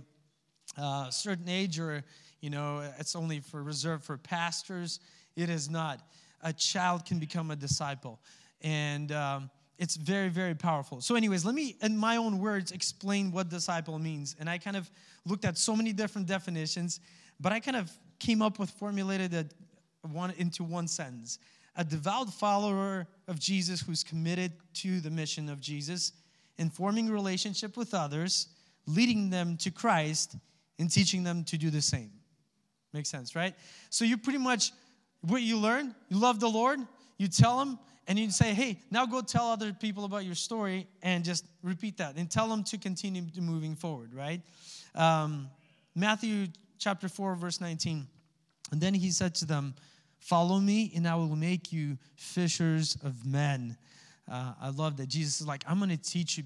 uh, 0.78 1.06
a 1.08 1.12
certain 1.12 1.50
age 1.50 1.80
or, 1.80 2.04
you 2.40 2.52
know, 2.52 2.88
it's 3.00 3.16
only 3.16 3.40
for 3.40 3.64
reserved 3.64 4.04
for 4.04 4.18
pastors, 4.18 5.00
it 5.36 5.50
is 5.50 5.72
not 5.72 6.02
a 6.44 6.54
child 6.54 7.04
can 7.04 7.18
become 7.18 7.50
a 7.50 7.56
disciple. 7.56 8.20
And 8.62 9.12
um, 9.12 9.50
it's 9.80 9.96
very, 9.96 10.30
very 10.30 10.54
powerful. 10.54 11.02
So, 11.02 11.16
anyways, 11.16 11.46
let 11.46 11.56
me, 11.56 11.78
in 11.82 11.98
my 11.98 12.18
own 12.18 12.38
words, 12.38 12.72
explain 12.72 13.32
what 13.32 13.50
disciple 13.50 13.98
means. 13.98 14.36
And 14.40 14.48
I 14.48 14.60
kind 14.60 14.78
of 14.78 14.90
looked 15.26 15.46
at 15.46 15.58
so 15.58 15.76
many 15.76 15.94
different 15.94 16.28
definitions, 16.28 17.00
but 17.40 17.52
I 17.52 17.60
kind 17.60 17.78
of 17.78 17.92
came 18.20 18.44
up 18.44 18.60
with 18.60 18.70
formulated 18.70 19.34
it 19.34 19.54
one 20.12 20.32
into 20.38 20.64
one 20.64 20.88
sentence. 20.88 21.40
A 21.76 21.84
devout 21.84 22.32
follower 22.32 23.08
of 23.28 23.40
Jesus 23.40 23.82
who's 23.82 24.04
committed 24.04 24.52
to 24.76 25.00
the 25.00 25.10
mission 25.10 25.50
of 25.50 25.60
Jesus, 25.60 26.12
in 26.58 26.70
forming 26.70 27.10
relationship 27.10 27.78
with 27.78 27.94
others, 27.94 28.48
leading 28.86 29.30
them 29.30 29.58
to 29.58 29.72
Christ, 29.72 30.36
and 30.78 30.92
teaching 30.92 31.24
them 31.24 31.44
to 31.46 31.58
do 31.58 31.70
the 31.70 31.82
same. 31.82 32.12
Makes 32.94 33.10
sense, 33.10 33.36
right? 33.36 33.56
So 33.90 34.06
you 34.06 34.18
pretty 34.18 34.40
much 34.40 34.72
what 35.22 35.42
you 35.42 35.58
learn, 35.58 35.96
you 36.10 36.20
love 36.20 36.40
the 36.40 36.50
Lord, 36.50 36.80
you 37.18 37.28
tell 37.28 37.58
them, 37.58 37.80
and 38.08 38.20
you 38.20 38.30
say, 38.32 38.54
hey, 38.54 38.80
now 38.92 39.06
go 39.06 39.22
tell 39.22 39.48
other 39.48 39.72
people 39.72 40.04
about 40.04 40.26
your 40.26 40.36
story 40.36 40.88
and 41.02 41.24
just 41.24 41.46
repeat 41.64 41.98
that 41.98 42.18
and 42.18 42.30
tell 42.30 42.48
them 42.48 42.64
to 42.66 42.78
continue 42.78 43.24
moving 43.40 43.76
forward, 43.76 44.14
right? 44.14 44.42
Um, 44.94 45.50
Matthew 45.96 46.48
chapter 46.78 47.08
4, 47.08 47.36
verse 47.36 47.62
19. 47.62 48.06
And 48.72 48.82
then 48.82 48.94
he 48.94 49.12
said 49.12 49.36
to 49.36 49.46
them, 49.46 49.76
Follow 50.24 50.58
me, 50.58 50.90
and 50.96 51.06
I 51.06 51.16
will 51.16 51.36
make 51.36 51.74
you 51.74 51.98
fishers 52.16 52.98
of 53.04 53.26
men. 53.26 53.76
Uh, 54.32 54.54
I 54.62 54.70
love 54.70 54.96
that 54.96 55.10
Jesus 55.10 55.42
is 55.42 55.48
like, 55.48 55.66
I'm 55.68 55.80
going 55.80 55.90
to 55.90 55.98
teach 55.98 56.38
you 56.38 56.44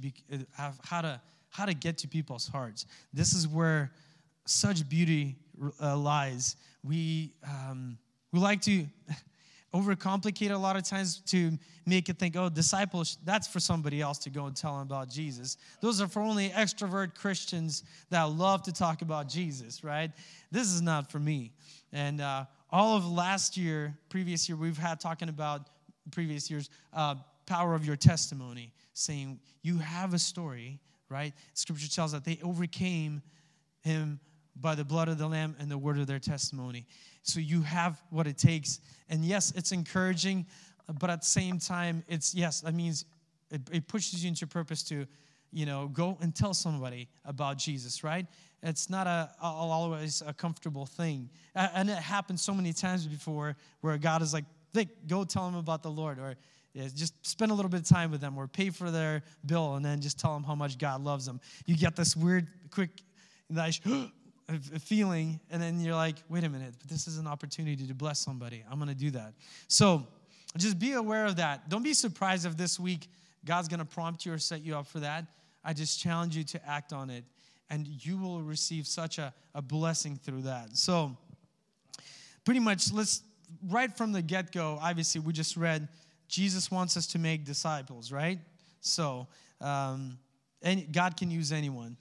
uh, 0.57 0.71
how 0.83 1.01
to 1.01 1.21
how 1.49 1.65
to 1.65 1.75
get 1.75 1.99
to 1.99 2.07
people's 2.07 2.47
hearts. 2.47 2.87
This 3.13 3.33
is 3.33 3.47
where 3.47 3.91
such 4.45 4.89
beauty 4.89 5.35
uh, 5.79 5.95
lies. 5.95 6.55
We 6.83 7.33
um, 7.47 7.99
we 8.31 8.39
like 8.39 8.61
to 8.61 8.87
overcomplicate 9.75 10.49
a 10.49 10.57
lot 10.57 10.75
of 10.75 10.83
times 10.83 11.19
to 11.27 11.51
make 11.85 12.09
it 12.09 12.17
think, 12.17 12.35
oh, 12.35 12.49
disciples, 12.49 13.19
that's 13.25 13.47
for 13.47 13.59
somebody 13.59 14.01
else 14.01 14.17
to 14.19 14.31
go 14.31 14.47
and 14.47 14.55
tell 14.55 14.73
them 14.73 14.87
about 14.87 15.07
Jesus. 15.07 15.57
Those 15.81 16.01
are 16.01 16.07
for 16.07 16.23
only 16.23 16.49
extrovert 16.49 17.13
Christians 17.13 17.83
that 18.09 18.23
love 18.23 18.63
to 18.63 18.73
talk 18.73 19.03
about 19.03 19.29
Jesus, 19.29 19.83
right? 19.83 20.09
This 20.51 20.73
is 20.73 20.81
not 20.81 21.11
for 21.11 21.19
me. 21.19 21.51
And 21.93 22.21
uh, 22.21 22.45
all 22.69 22.97
of 22.97 23.09
last 23.09 23.57
year, 23.57 23.97
previous 24.09 24.47
year, 24.49 24.57
we've 24.57 24.77
had 24.77 24.99
talking 24.99 25.29
about 25.29 25.69
previous 26.11 26.49
years, 26.49 26.69
uh, 26.93 27.15
power 27.45 27.73
of 27.75 27.85
your 27.85 27.95
testimony, 27.95 28.73
saying 28.93 29.39
you 29.61 29.77
have 29.77 30.13
a 30.13 30.19
story, 30.19 30.79
right? 31.09 31.33
Scripture 31.53 31.89
tells 31.89 32.11
that 32.11 32.25
they 32.25 32.39
overcame 32.43 33.21
him 33.81 34.19
by 34.59 34.75
the 34.75 34.83
blood 34.83 35.07
of 35.07 35.17
the 35.17 35.27
Lamb 35.27 35.55
and 35.59 35.69
the 35.69 35.77
word 35.77 35.99
of 35.99 36.07
their 36.07 36.19
testimony. 36.19 36.85
So 37.21 37.39
you 37.39 37.61
have 37.61 38.01
what 38.09 38.27
it 38.27 38.37
takes. 38.37 38.79
And 39.09 39.23
yes, 39.23 39.53
it's 39.55 39.71
encouraging, 39.71 40.45
but 40.99 41.09
at 41.09 41.21
the 41.21 41.27
same 41.27 41.59
time, 41.59 42.03
it's, 42.07 42.33
yes, 42.33 42.61
that 42.61 42.73
means 42.73 43.05
it, 43.51 43.61
it 43.71 43.87
pushes 43.87 44.23
you 44.23 44.29
into 44.29 44.47
purpose 44.47 44.83
to 44.83 45.05
you 45.51 45.65
know, 45.65 45.87
go 45.87 46.17
and 46.21 46.35
tell 46.35 46.53
somebody 46.53 47.07
about 47.25 47.57
Jesus, 47.57 48.03
right? 48.03 48.25
It's 48.63 48.89
not 48.89 49.07
a, 49.07 49.29
a 49.41 49.45
always 49.45 50.21
a 50.25 50.33
comfortable 50.33 50.85
thing. 50.85 51.29
And 51.55 51.89
it 51.89 51.97
happened 51.97 52.39
so 52.39 52.53
many 52.53 52.73
times 52.73 53.05
before 53.05 53.55
where 53.81 53.97
God 53.97 54.21
is 54.21 54.33
like, 54.33 54.45
Vic, 54.73 54.89
go 55.07 55.23
tell 55.23 55.45
them 55.45 55.55
about 55.55 55.83
the 55.83 55.91
Lord. 55.91 56.19
Or 56.19 56.35
yeah, 56.73 56.87
just 56.93 57.25
spend 57.25 57.51
a 57.51 57.53
little 57.53 57.69
bit 57.69 57.81
of 57.81 57.87
time 57.87 58.11
with 58.11 58.21
them 58.21 58.37
or 58.37 58.47
pay 58.47 58.69
for 58.69 58.91
their 58.91 59.23
bill 59.45 59.75
and 59.75 59.85
then 59.85 60.01
just 60.01 60.19
tell 60.19 60.33
them 60.33 60.43
how 60.43 60.55
much 60.55 60.77
God 60.77 61.03
loves 61.03 61.25
them. 61.25 61.39
You 61.65 61.77
get 61.77 61.95
this 61.95 62.15
weird, 62.15 62.47
quick, 62.71 62.89
nice 63.49 63.79
feeling, 64.79 65.39
and 65.49 65.61
then 65.61 65.79
you're 65.79 65.95
like, 65.95 66.17
wait 66.29 66.43
a 66.43 66.49
minute, 66.49 66.75
but 66.79 66.89
this 66.89 67.07
is 67.07 67.17
an 67.17 67.27
opportunity 67.27 67.87
to 67.87 67.93
bless 67.93 68.19
somebody. 68.19 68.63
I'm 68.69 68.77
going 68.77 68.89
to 68.89 68.95
do 68.95 69.11
that. 69.11 69.33
So 69.67 70.05
just 70.57 70.79
be 70.79 70.93
aware 70.93 71.25
of 71.25 71.37
that. 71.37 71.69
Don't 71.69 71.83
be 71.83 71.93
surprised 71.93 72.45
if 72.45 72.57
this 72.57 72.79
week 72.79 73.07
God's 73.47 73.67
going 73.67 73.79
to 73.79 73.85
prompt 73.85 74.25
you 74.25 74.33
or 74.33 74.37
set 74.37 74.61
you 74.61 74.75
up 74.75 74.85
for 74.85 74.99
that. 74.99 75.25
I 75.63 75.73
just 75.73 75.99
challenge 75.99 76.35
you 76.35 76.43
to 76.43 76.69
act 76.69 76.93
on 76.93 77.09
it, 77.09 77.23
and 77.69 77.87
you 77.87 78.17
will 78.17 78.41
receive 78.41 78.85
such 78.85 79.17
a, 79.17 79.33
a 79.55 79.61
blessing 79.61 80.19
through 80.23 80.43
that. 80.43 80.77
So, 80.77 81.17
pretty 82.45 82.59
much, 82.59 82.93
let's 82.93 83.23
right 83.67 83.91
from 83.95 84.11
the 84.11 84.21
get 84.21 84.51
go, 84.51 84.77
obviously, 84.81 85.21
we 85.21 85.33
just 85.33 85.57
read 85.57 85.87
Jesus 86.27 86.69
wants 86.69 86.97
us 86.97 87.07
to 87.07 87.19
make 87.19 87.45
disciples, 87.45 88.11
right? 88.11 88.39
So, 88.81 89.27
um, 89.61 90.19
God 90.91 91.17
can 91.17 91.31
use 91.31 91.51
anyone. 91.51 91.97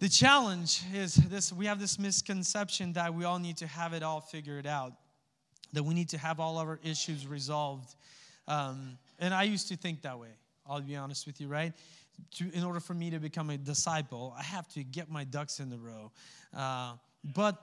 The 0.00 0.08
challenge 0.08 0.82
is 0.92 1.14
this 1.14 1.52
we 1.52 1.66
have 1.66 1.80
this 1.80 1.98
misconception 1.98 2.92
that 2.94 3.14
we 3.14 3.24
all 3.24 3.38
need 3.38 3.56
to 3.58 3.66
have 3.66 3.94
it 3.94 4.02
all 4.02 4.20
figured 4.20 4.66
out 4.66 4.92
that 5.72 5.82
we 5.82 5.94
need 5.94 6.08
to 6.08 6.18
have 6.18 6.40
all 6.40 6.58
of 6.58 6.68
our 6.68 6.78
issues 6.82 7.26
resolved. 7.26 7.94
Um, 8.46 8.98
and 9.18 9.34
I 9.34 9.42
used 9.44 9.68
to 9.68 9.76
think 9.76 10.02
that 10.02 10.18
way, 10.18 10.28
I'll 10.66 10.80
be 10.80 10.96
honest 10.96 11.26
with 11.26 11.40
you, 11.40 11.48
right? 11.48 11.72
To, 12.36 12.50
in 12.52 12.64
order 12.64 12.80
for 12.80 12.94
me 12.94 13.10
to 13.10 13.18
become 13.18 13.50
a 13.50 13.56
disciple, 13.56 14.34
I 14.38 14.42
have 14.42 14.68
to 14.74 14.84
get 14.84 15.10
my 15.10 15.24
ducks 15.24 15.60
in 15.60 15.68
the 15.68 15.78
row. 15.78 16.12
Uh, 16.56 16.94
but 17.34 17.56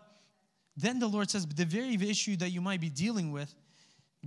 then 0.77 0.99
the 0.99 1.07
Lord 1.07 1.29
says, 1.29 1.45
the 1.45 1.65
very 1.65 1.95
issue 1.95 2.35
that 2.37 2.49
you 2.49 2.61
might 2.61 2.81
be 2.81 2.89
dealing 2.89 3.31
with, 3.31 3.53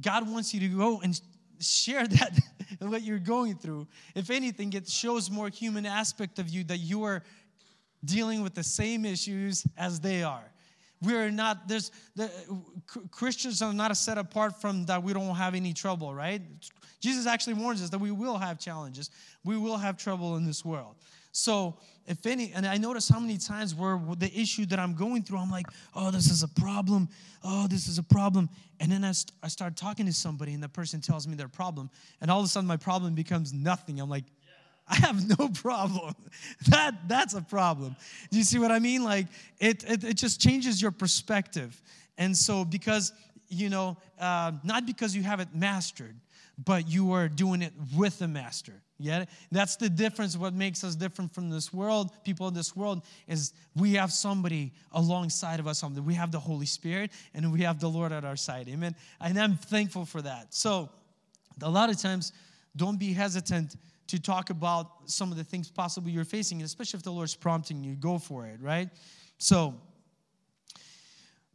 God 0.00 0.28
wants 0.30 0.54
you 0.54 0.60
to 0.60 0.68
go 0.68 1.00
and 1.02 1.20
share 1.60 2.06
that 2.08 2.38
what 2.80 3.02
you're 3.02 3.18
going 3.18 3.56
through. 3.56 3.86
If 4.14 4.30
anything, 4.30 4.72
it 4.72 4.88
shows 4.88 5.30
more 5.30 5.48
human 5.48 5.86
aspect 5.86 6.38
of 6.38 6.48
you 6.48 6.64
that 6.64 6.78
you 6.78 7.04
are 7.04 7.22
dealing 8.04 8.42
with 8.42 8.54
the 8.54 8.62
same 8.62 9.04
issues 9.04 9.64
as 9.76 10.00
they 10.00 10.22
are. 10.22 10.44
We 11.02 11.14
are 11.14 11.30
not, 11.30 11.68
there's, 11.68 11.90
the, 12.16 12.30
Christians 13.10 13.60
are 13.62 13.72
not 13.72 13.94
set 13.96 14.16
apart 14.16 14.60
from 14.60 14.86
that 14.86 15.02
we 15.02 15.12
don't 15.12 15.34
have 15.34 15.54
any 15.54 15.72
trouble, 15.72 16.14
right? 16.14 16.40
Jesus 17.04 17.26
actually 17.26 17.52
warns 17.52 17.82
us 17.82 17.90
that 17.90 17.98
we 17.98 18.10
will 18.10 18.38
have 18.38 18.58
challenges. 18.58 19.10
We 19.44 19.58
will 19.58 19.76
have 19.76 19.98
trouble 19.98 20.36
in 20.36 20.46
this 20.46 20.64
world. 20.64 20.94
So, 21.32 21.76
if 22.06 22.24
any, 22.24 22.50
and 22.54 22.64
I 22.64 22.78
notice 22.78 23.10
how 23.10 23.20
many 23.20 23.36
times 23.36 23.74
where 23.74 24.00
the 24.16 24.32
issue 24.34 24.64
that 24.66 24.78
I'm 24.78 24.94
going 24.94 25.22
through, 25.22 25.36
I'm 25.36 25.50
like, 25.50 25.66
oh, 25.94 26.10
this 26.10 26.30
is 26.30 26.42
a 26.42 26.48
problem. 26.48 27.10
Oh, 27.42 27.66
this 27.66 27.88
is 27.88 27.98
a 27.98 28.02
problem. 28.02 28.48
And 28.80 28.90
then 28.90 29.04
I, 29.04 29.12
st- 29.12 29.32
I 29.42 29.48
start 29.48 29.76
talking 29.76 30.06
to 30.06 30.14
somebody, 30.14 30.54
and 30.54 30.62
the 30.62 30.68
person 30.68 31.02
tells 31.02 31.28
me 31.28 31.34
their 31.34 31.48
problem. 31.48 31.90
And 32.22 32.30
all 32.30 32.40
of 32.40 32.46
a 32.46 32.48
sudden, 32.48 32.66
my 32.66 32.78
problem 32.78 33.14
becomes 33.14 33.52
nothing. 33.52 34.00
I'm 34.00 34.08
like, 34.08 34.24
I 34.88 34.94
have 34.96 35.38
no 35.38 35.48
problem. 35.54 36.14
That 36.68 37.06
that's 37.06 37.34
a 37.34 37.42
problem. 37.42 37.96
Do 38.30 38.38
you 38.38 38.44
see 38.44 38.58
what 38.58 38.70
I 38.72 38.78
mean? 38.78 39.04
Like 39.04 39.26
it 39.58 39.84
it, 39.84 40.04
it 40.04 40.14
just 40.14 40.40
changes 40.40 40.80
your 40.80 40.90
perspective. 40.90 41.80
And 42.16 42.34
so 42.34 42.64
because 42.64 43.12
you 43.48 43.68
know, 43.68 43.96
uh, 44.18 44.52
not 44.62 44.86
because 44.86 45.14
you 45.14 45.22
have 45.22 45.40
it 45.40 45.48
mastered, 45.54 46.16
but 46.62 46.88
you 46.88 47.12
are 47.12 47.28
doing 47.28 47.62
it 47.62 47.72
with 47.96 48.18
the 48.18 48.28
master. 48.28 48.74
Yeah, 48.98 49.24
that's 49.50 49.76
the 49.76 49.88
difference. 49.88 50.36
What 50.36 50.54
makes 50.54 50.84
us 50.84 50.94
different 50.94 51.34
from 51.34 51.50
this 51.50 51.72
world, 51.72 52.12
people 52.24 52.46
in 52.46 52.54
this 52.54 52.76
world, 52.76 53.02
is 53.26 53.52
we 53.74 53.94
have 53.94 54.12
somebody 54.12 54.72
alongside 54.92 55.58
of 55.58 55.66
us. 55.66 55.80
Something 55.80 56.04
we 56.04 56.14
have 56.14 56.30
the 56.30 56.38
Holy 56.38 56.66
Spirit, 56.66 57.10
and 57.34 57.52
we 57.52 57.62
have 57.62 57.80
the 57.80 57.88
Lord 57.88 58.12
at 58.12 58.24
our 58.24 58.36
side. 58.36 58.68
Amen. 58.68 58.94
And 59.20 59.38
I'm 59.38 59.56
thankful 59.56 60.04
for 60.04 60.22
that. 60.22 60.54
So, 60.54 60.90
a 61.60 61.70
lot 61.70 61.90
of 61.90 62.00
times, 62.00 62.32
don't 62.76 62.98
be 62.98 63.12
hesitant 63.12 63.76
to 64.06 64.20
talk 64.20 64.50
about 64.50 64.90
some 65.06 65.32
of 65.32 65.36
the 65.36 65.44
things 65.44 65.70
possibly 65.70 66.12
you're 66.12 66.24
facing, 66.24 66.62
especially 66.62 66.98
if 66.98 67.02
the 67.02 67.12
Lord's 67.12 67.34
prompting 67.34 67.82
you, 67.82 67.94
go 67.94 68.18
for 68.18 68.46
it, 68.46 68.60
right? 68.60 68.88
So, 69.38 69.74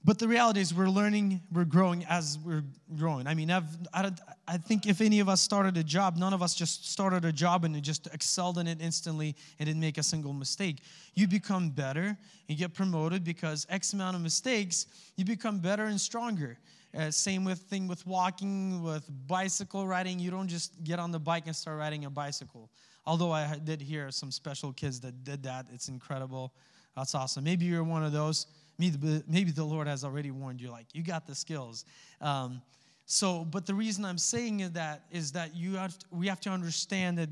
but 0.03 0.17
the 0.17 0.27
reality 0.27 0.61
is, 0.61 0.73
we're 0.73 0.89
learning, 0.89 1.41
we're 1.51 1.65
growing 1.65 2.05
as 2.05 2.39
we're 2.45 2.63
growing. 2.95 3.27
I 3.27 3.33
mean, 3.33 3.51
I've, 3.51 3.67
I, 3.93 4.11
I 4.47 4.57
think 4.57 4.87
if 4.87 5.01
any 5.01 5.19
of 5.19 5.27
us 5.27 5.41
started 5.41 5.75
a 5.77 5.83
job, 5.83 6.15
none 6.15 6.33
of 6.33 6.41
us 6.41 6.55
just 6.55 6.89
started 6.89 7.25
a 7.25 7.31
job 7.33 7.65
and 7.65 7.81
just 7.83 8.07
excelled 8.13 8.57
in 8.57 8.67
it 8.67 8.79
instantly 8.81 9.35
and 9.59 9.67
didn't 9.67 9.81
make 9.81 9.97
a 9.97 10.03
single 10.03 10.31
mistake. 10.31 10.81
You 11.15 11.27
become 11.27 11.69
better, 11.69 12.17
you 12.47 12.55
get 12.55 12.73
promoted 12.73 13.23
because 13.23 13.67
X 13.69 13.93
amount 13.93 14.15
of 14.15 14.21
mistakes, 14.21 14.87
you 15.17 15.25
become 15.25 15.59
better 15.59 15.85
and 15.85 15.99
stronger. 15.99 16.57
Uh, 16.97 17.11
same 17.11 17.45
with 17.45 17.59
thing 17.59 17.87
with 17.87 18.05
walking, 18.07 18.81
with 18.81 19.05
bicycle 19.27 19.85
riding. 19.85 20.17
You 20.17 20.31
don't 20.31 20.47
just 20.47 20.83
get 20.83 20.97
on 20.97 21.11
the 21.11 21.19
bike 21.19 21.43
and 21.45 21.55
start 21.55 21.77
riding 21.77 22.05
a 22.05 22.09
bicycle. 22.09 22.69
Although 23.05 23.31
I 23.31 23.57
did 23.63 23.81
hear 23.81 24.11
some 24.11 24.31
special 24.31 24.73
kids 24.73 24.99
that 25.01 25.23
did 25.23 25.43
that. 25.43 25.67
It's 25.71 25.89
incredible. 25.89 26.53
That's 26.95 27.13
awesome. 27.13 27.43
Maybe 27.43 27.65
you're 27.65 27.83
one 27.83 28.03
of 28.03 28.11
those. 28.11 28.47
Maybe 28.79 29.51
the 29.51 29.63
Lord 29.63 29.87
has 29.87 30.03
already 30.05 30.31
warned 30.31 30.61
you, 30.61 30.71
like, 30.71 30.87
you 30.93 31.03
got 31.03 31.27
the 31.27 31.35
skills. 31.35 31.83
Um, 32.21 32.61
so, 33.05 33.43
but 33.43 33.65
the 33.65 33.73
reason 33.73 34.05
I'm 34.05 34.17
saying 34.17 34.69
that 34.73 35.03
is 35.11 35.33
that 35.33 35.55
you 35.55 35.75
have 35.75 35.97
to, 35.97 36.05
we 36.11 36.27
have 36.27 36.39
to 36.41 36.49
understand 36.49 37.17
that 37.17 37.29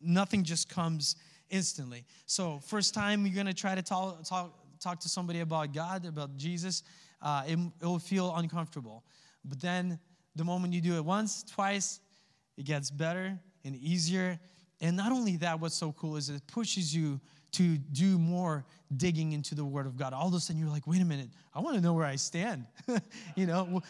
nothing 0.00 0.44
just 0.44 0.68
comes 0.68 1.16
instantly. 1.48 2.04
So, 2.26 2.60
first 2.66 2.92
time 2.92 3.24
you're 3.24 3.34
going 3.34 3.46
to 3.46 3.54
try 3.54 3.74
to 3.74 3.82
talk, 3.82 4.22
talk, 4.24 4.52
talk 4.80 5.00
to 5.00 5.08
somebody 5.08 5.40
about 5.40 5.72
God, 5.72 6.04
about 6.04 6.36
Jesus, 6.36 6.82
uh, 7.22 7.44
it, 7.46 7.58
it 7.80 7.86
will 7.86 7.98
feel 7.98 8.34
uncomfortable. 8.36 9.04
But 9.44 9.60
then 9.60 9.98
the 10.36 10.44
moment 10.44 10.74
you 10.74 10.80
do 10.80 10.96
it 10.96 11.04
once, 11.04 11.42
twice, 11.42 12.00
it 12.56 12.64
gets 12.64 12.90
better 12.90 13.38
and 13.64 13.76
easier. 13.76 14.38
And 14.80 14.96
not 14.96 15.12
only 15.12 15.36
that, 15.36 15.60
what's 15.60 15.76
so 15.76 15.92
cool 15.92 16.16
is 16.16 16.28
it 16.28 16.46
pushes 16.46 16.94
you 16.94 17.20
to 17.52 17.76
do 17.76 18.18
more 18.18 18.64
digging 18.96 19.32
into 19.32 19.54
the 19.54 19.64
Word 19.64 19.86
of 19.86 19.96
God. 19.96 20.12
All 20.12 20.28
of 20.28 20.34
a 20.34 20.40
sudden, 20.40 20.60
you're 20.60 20.70
like, 20.70 20.86
wait 20.86 21.00
a 21.00 21.04
minute, 21.04 21.28
I 21.54 21.60
want 21.60 21.76
to 21.76 21.82
know 21.82 21.92
where 21.92 22.06
I 22.06 22.16
stand. 22.16 22.66
you 23.36 23.46
know, 23.46 23.82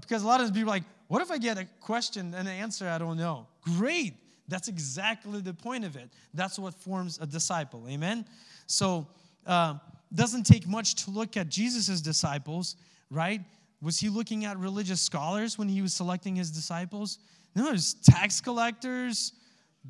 because 0.00 0.22
a 0.22 0.26
lot 0.26 0.40
of 0.40 0.52
people 0.52 0.64
are 0.64 0.76
like, 0.76 0.84
what 1.08 1.22
if 1.22 1.30
I 1.30 1.38
get 1.38 1.58
a 1.58 1.66
question 1.80 2.34
and 2.34 2.48
an 2.48 2.54
answer 2.54 2.88
I 2.88 2.98
don't 2.98 3.16
know? 3.16 3.46
Great. 3.62 4.14
That's 4.48 4.68
exactly 4.68 5.40
the 5.40 5.54
point 5.54 5.84
of 5.84 5.96
it. 5.96 6.10
That's 6.34 6.58
what 6.58 6.74
forms 6.74 7.18
a 7.20 7.26
disciple. 7.26 7.86
Amen? 7.88 8.24
So, 8.66 9.06
uh, 9.46 9.74
doesn't 10.14 10.44
take 10.44 10.66
much 10.66 10.94
to 11.04 11.10
look 11.10 11.36
at 11.36 11.48
Jesus' 11.48 12.00
disciples, 12.00 12.76
right? 13.10 13.40
Was 13.80 13.98
he 13.98 14.08
looking 14.08 14.44
at 14.44 14.58
religious 14.58 15.00
scholars 15.00 15.58
when 15.58 15.68
he 15.68 15.80
was 15.80 15.94
selecting 15.94 16.36
his 16.36 16.50
disciples? 16.50 17.18
No, 17.54 17.64
there's 17.64 17.94
tax 17.94 18.40
collectors, 18.40 19.32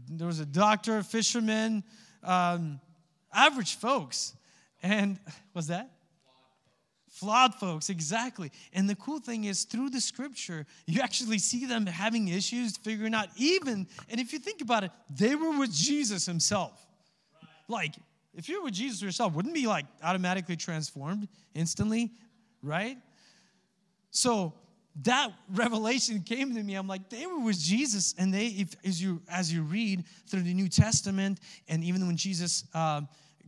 there 0.08 0.26
was 0.26 0.40
a 0.40 0.46
doctor, 0.46 0.98
a 0.98 1.04
fisherman, 1.04 1.84
um, 2.22 2.80
average 3.32 3.76
folks. 3.76 4.34
And 4.82 5.18
was 5.54 5.68
that? 5.68 5.90
Flawed 7.08 7.54
folks, 7.54 7.90
exactly. 7.90 8.50
And 8.72 8.88
the 8.88 8.94
cool 8.94 9.20
thing 9.20 9.44
is, 9.44 9.64
through 9.64 9.90
the 9.90 10.00
scripture, 10.00 10.66
you 10.86 11.02
actually 11.02 11.38
see 11.38 11.66
them 11.66 11.84
having 11.86 12.28
issues, 12.28 12.76
figuring 12.76 13.14
out 13.14 13.28
even, 13.36 13.86
and 14.08 14.18
if 14.18 14.32
you 14.32 14.38
think 14.38 14.62
about 14.62 14.82
it, 14.82 14.90
they 15.10 15.34
were 15.34 15.58
with 15.58 15.72
Jesus 15.72 16.24
himself. 16.24 16.86
Like, 17.68 17.94
if 18.34 18.48
you 18.48 18.58
were 18.58 18.64
with 18.64 18.74
Jesus 18.74 19.02
yourself, 19.02 19.34
wouldn't 19.34 19.54
be 19.54 19.66
like 19.66 19.84
automatically 20.02 20.56
transformed 20.56 21.28
instantly, 21.54 22.12
right? 22.62 22.96
So 24.10 24.54
that 25.02 25.32
revelation 25.50 26.22
came 26.22 26.54
to 26.54 26.62
me. 26.62 26.75
I'm 26.75 26.87
like, 26.87 27.08
they 27.08 27.26
were 27.26 27.40
with 27.40 27.58
Jesus, 27.58 28.14
and 28.18 28.32
they, 28.32 28.46
if 28.49 28.75
as 28.84 29.02
you 29.02 29.22
as 29.28 29.52
you 29.52 29.62
read 29.62 30.04
through 30.26 30.42
the 30.42 30.54
New 30.54 30.68
Testament, 30.68 31.40
and 31.68 31.82
even 31.82 32.06
when 32.06 32.16
Jesus 32.16 32.64
uh, 32.75 33.00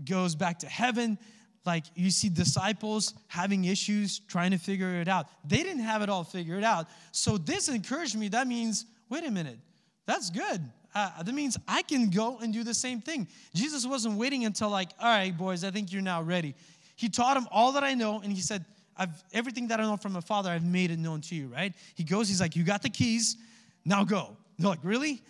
goes 0.04 0.34
back 0.34 0.58
to 0.60 0.66
heaven, 0.66 1.18
like 1.66 1.84
you 1.94 2.10
see 2.10 2.28
disciples 2.28 3.14
having 3.28 3.64
issues 3.66 4.20
trying 4.20 4.52
to 4.52 4.58
figure 4.58 5.00
it 5.00 5.08
out. 5.08 5.26
They 5.46 5.62
didn't 5.62 5.82
have 5.82 6.02
it 6.02 6.08
all 6.08 6.24
figured 6.24 6.64
out. 6.64 6.86
So 7.12 7.36
this 7.36 7.68
encouraged 7.68 8.16
me. 8.16 8.28
That 8.28 8.46
means, 8.46 8.86
wait 9.10 9.24
a 9.24 9.30
minute, 9.30 9.58
that's 10.06 10.30
good 10.30 10.62
uh, 10.94 11.22
that 11.22 11.34
means 11.34 11.58
I 11.66 11.82
can 11.82 12.08
go 12.08 12.38
and 12.38 12.52
do 12.52 12.62
the 12.62 12.74
same 12.74 13.00
thing. 13.00 13.26
Jesus 13.54 13.84
wasn't 13.84 14.16
waiting 14.16 14.44
until, 14.44 14.70
like, 14.70 14.90
all 15.00 15.08
right, 15.08 15.36
boys, 15.36 15.64
I 15.64 15.70
think 15.70 15.92
you're 15.92 16.02
now 16.02 16.22
ready. 16.22 16.54
He 16.96 17.08
taught 17.08 17.34
them 17.34 17.48
all 17.50 17.72
that 17.72 17.82
I 17.82 17.94
know, 17.94 18.20
and 18.20 18.32
he 18.32 18.40
said, 18.40 18.64
I've, 18.96 19.22
everything 19.32 19.68
that 19.68 19.80
I 19.80 19.84
know 19.84 19.96
from 19.96 20.12
my 20.12 20.20
father, 20.20 20.50
I've 20.50 20.64
made 20.64 20.90
it 20.90 20.98
known 20.98 21.20
to 21.22 21.34
you, 21.34 21.48
right? 21.48 21.72
He 21.94 22.04
goes, 22.04 22.28
he's 22.28 22.40
like, 22.40 22.56
You 22.56 22.64
got 22.64 22.82
the 22.82 22.90
keys, 22.90 23.36
now 23.84 24.04
go. 24.04 24.36
They're 24.58 24.70
like, 24.70 24.80
Really? 24.82 25.22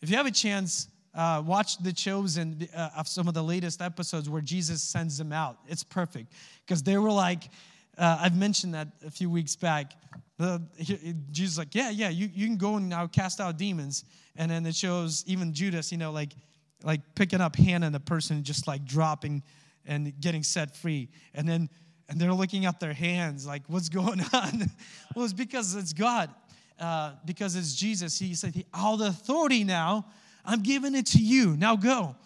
If 0.00 0.10
you 0.10 0.16
have 0.16 0.26
a 0.26 0.30
chance, 0.30 0.88
uh, 1.14 1.42
watch 1.44 1.78
The 1.78 1.92
Chosen 1.92 2.68
uh, 2.74 2.90
of 2.96 3.08
some 3.08 3.26
of 3.26 3.34
the 3.34 3.42
latest 3.42 3.82
episodes 3.82 4.28
where 4.30 4.42
Jesus 4.42 4.82
sends 4.82 5.18
them 5.18 5.32
out. 5.32 5.58
It's 5.66 5.82
perfect 5.82 6.32
because 6.64 6.82
they 6.82 6.96
were 6.98 7.10
like, 7.10 7.44
uh, 7.96 8.18
I've 8.20 8.36
mentioned 8.36 8.74
that 8.74 8.88
a 9.04 9.10
few 9.10 9.28
weeks 9.28 9.56
back. 9.56 9.94
The, 10.36 10.62
Jesus 11.32 11.58
like, 11.58 11.74
yeah, 11.74 11.90
yeah, 11.90 12.10
you, 12.10 12.30
you 12.32 12.46
can 12.46 12.56
go 12.56 12.76
and 12.76 12.88
now 12.88 13.08
cast 13.08 13.40
out 13.40 13.56
demons. 13.56 14.04
And 14.36 14.48
then 14.48 14.64
it 14.66 14.76
shows 14.76 15.24
even 15.26 15.52
Judas, 15.52 15.90
you 15.90 15.98
know, 15.98 16.12
like 16.12 16.32
like 16.84 17.00
picking 17.14 17.40
up 17.40 17.56
Hannah 17.56 17.86
and 17.86 17.94
the 17.94 18.00
person 18.00 18.42
just 18.44 18.68
like 18.68 18.84
dropping 18.84 19.42
and 19.86 20.12
getting 20.20 20.42
set 20.42 20.76
free. 20.76 21.08
And 21.34 21.48
then 21.48 21.68
and 22.08 22.20
they're 22.20 22.32
looking 22.32 22.64
at 22.64 22.80
their 22.80 22.92
hands 22.92 23.46
like, 23.46 23.62
what's 23.66 23.88
going 23.88 24.20
on? 24.32 24.70
well, 25.14 25.24
it's 25.24 25.32
because 25.32 25.74
it's 25.74 25.92
God, 25.92 26.30
uh, 26.80 27.12
because 27.24 27.56
it's 27.56 27.74
Jesus. 27.74 28.18
He 28.18 28.34
said, 28.34 28.64
all 28.72 28.96
the 28.96 29.08
authority 29.08 29.64
now, 29.64 30.06
I'm 30.44 30.62
giving 30.62 30.94
it 30.94 31.06
to 31.06 31.18
you. 31.18 31.56
Now 31.56 31.76
go. 31.76 32.16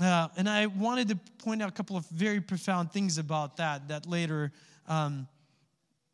Uh, 0.00 0.28
and 0.36 0.48
I 0.48 0.66
wanted 0.66 1.08
to 1.08 1.16
point 1.42 1.62
out 1.62 1.68
a 1.68 1.72
couple 1.72 1.96
of 1.96 2.06
very 2.08 2.40
profound 2.40 2.92
things 2.92 3.18
about 3.18 3.56
that 3.56 3.88
that 3.88 4.06
later 4.06 4.52
um, 4.86 5.26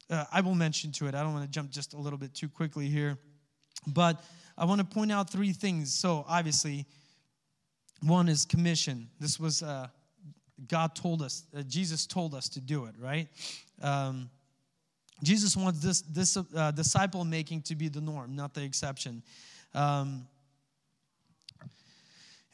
uh, 0.09 0.25
I 0.33 0.41
will 0.41 0.55
mention 0.55 0.93
to 0.93 1.07
it. 1.07 1.15
I 1.15 1.23
don't 1.23 1.33
want 1.33 1.45
to 1.45 1.51
jump 1.51 1.71
just 1.71 1.95
a 1.95 1.99
little 1.99 2.19
bit 2.19 2.35
too 2.35 2.49
quickly 2.49 2.89
here. 2.89 3.19
But 3.87 4.23
I 4.57 4.65
want 4.67 4.81
to 4.81 4.85
point 4.87 5.11
out 5.11 5.31
three 5.31 5.53
things. 5.53 5.93
So, 5.93 6.25
obviously, 6.29 6.87
one 8.03 8.29
is 8.29 8.45
commission. 8.45 9.09
This 9.19 9.41
was 9.41 9.63
uh, 9.63 9.89
God 10.69 10.95
told 10.95 11.23
us, 11.23 11.45
uh, 11.57 11.63
Jesus 11.63 12.07
told 12.07 12.35
us 12.35 12.49
to 12.51 12.61
do 12.61 12.85
it, 12.85 12.95
right? 12.99 13.29
Um, 13.81 14.31
Jesus 15.23 15.57
wants 15.57 15.81
this, 15.81 16.03
this 16.03 16.37
uh, 16.37 16.71
disciple 16.73 17.25
making 17.25 17.63
to 17.63 17.75
be 17.75 17.89
the 17.89 18.01
norm, 18.01 18.35
not 18.35 18.55
the 18.55 18.63
exception. 18.63 19.23
Um, 19.75 20.27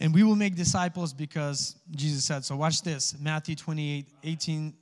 and 0.00 0.14
we 0.14 0.22
will 0.22 0.36
make 0.36 0.54
disciples 0.54 1.12
because 1.12 1.76
Jesus 1.90 2.24
said 2.24 2.44
so. 2.44 2.56
Watch 2.56 2.82
this 2.82 3.16
Matthew 3.18 3.56
28 3.56 4.06
18, 4.22 4.74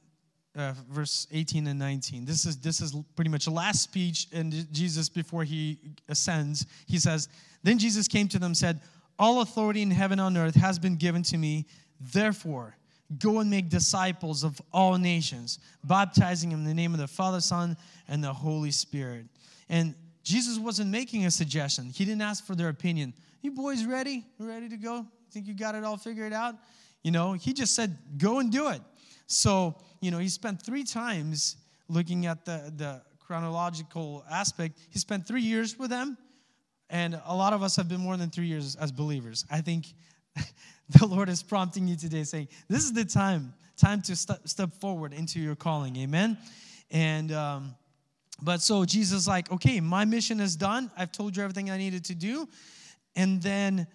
uh, 0.57 0.75
verse 0.91 1.27
18 1.33 1.67
and 1.69 1.79
19. 1.79 2.25
This 2.25 2.45
is, 2.45 2.59
this 2.59 2.81
is 2.81 2.95
pretty 3.15 3.31
much 3.31 3.47
the 3.47 3.51
last 3.51 3.83
speech 3.83 4.27
and 4.33 4.53
Jesus 4.73 5.09
before 5.09 5.45
he 5.45 5.79
ascends. 6.09 6.67
He 6.87 6.99
says, 6.99 7.29
Then 7.63 7.79
Jesus 7.79 8.09
came 8.09 8.29
to 8.29 8.39
them 8.39 8.55
said, 8.55 8.81
All 9.19 9.41
authority 9.41 9.81
in 9.81 9.91
heaven 9.91 10.19
and 10.19 10.37
on 10.37 10.43
earth 10.43 10.57
has 10.57 10.79
been 10.79 10.97
given 10.97 11.23
to 11.25 11.39
me. 11.39 11.67
Therefore, 12.13 12.77
Go 13.19 13.39
and 13.39 13.49
make 13.49 13.69
disciples 13.69 14.43
of 14.43 14.61
all 14.73 14.99
nations, 14.99 15.61
baptizing 15.85 16.51
them 16.51 16.61
in 16.61 16.65
the 16.67 16.75
name 16.75 16.93
of 16.93 16.99
the 16.99 17.07
Father, 17.07 17.41
Son, 17.41 17.77
and 18.09 18.23
the 18.23 18.33
Holy 18.33 18.71
Spirit. 18.73 19.27
And 19.69 19.95
Jesus 20.25 20.59
wasn't 20.59 20.91
making 20.91 21.25
a 21.25 21.31
suggestion. 21.31 21.91
He 21.91 22.05
didn't 22.05 22.23
ask 22.23 22.45
for 22.45 22.57
their 22.57 22.69
opinion. 22.69 23.15
You 23.43 23.53
boys 23.53 23.85
ready? 23.85 24.25
Ready 24.41 24.69
to 24.69 24.77
go? 24.77 25.07
Think 25.31 25.47
you 25.47 25.55
got 25.55 25.77
it 25.77 25.85
all 25.85 25.97
figured 25.97 26.33
out? 26.33 26.57
You 27.05 27.13
know, 27.13 27.35
he 27.35 27.53
just 27.53 27.77
said, 27.77 27.97
go 28.19 28.41
and 28.41 28.51
do 28.51 28.69
it. 28.71 28.81
So, 29.29 29.77
you 30.01 30.11
know, 30.11 30.19
he 30.19 30.29
spent 30.29 30.61
three 30.61 30.83
times 30.83 31.57
looking 31.89 32.27
at 32.27 32.45
the, 32.45 32.73
the 32.77 33.03
chronological 33.21 34.25
aspect. 34.29 34.79
He 34.91 34.99
spent 34.99 35.27
three 35.27 35.43
years 35.43 35.79
with 35.79 35.91
them, 35.91 36.19
and 36.91 37.21
a 37.25 37.35
lot 37.35 37.53
of 37.53 37.63
us 37.63 37.77
have 37.77 37.89
been 37.89 38.01
more 38.01 38.17
than 38.17 38.31
three 38.31 38.47
years 38.47 38.75
as 38.77 38.91
believers. 38.91 39.45
I 39.51 39.61
think 39.61 39.95
the 40.89 41.07
Lord 41.07 41.29
is 41.29 41.43
prompting 41.43 41.89
you 41.89 41.97
today, 41.97 42.25
saying, 42.25 42.49
This 42.69 42.85
is 42.85 42.93
the 42.93 43.05
time, 43.05 43.55
time 43.77 44.03
to 44.03 44.17
st- 44.17 44.49
step 44.49 44.73
forward 44.75 45.13
into 45.13 45.41
your 45.41 45.57
calling. 45.57 45.97
Amen. 45.97 46.39
And, 46.91 47.33
um, 47.33 47.75
but 48.43 48.61
so 48.61 48.85
Jesus, 48.85 49.27
like, 49.27 49.51
okay, 49.51 49.81
my 49.81 50.05
mission 50.05 50.41
is 50.41 50.57
done. 50.57 50.91
I've 50.97 51.13
told 51.13 51.37
you 51.37 51.43
everything 51.43 51.71
I 51.71 51.79
needed 51.79 52.05
to 52.07 52.15
do. 52.15 52.49
And 53.15 53.43
then 53.43 53.87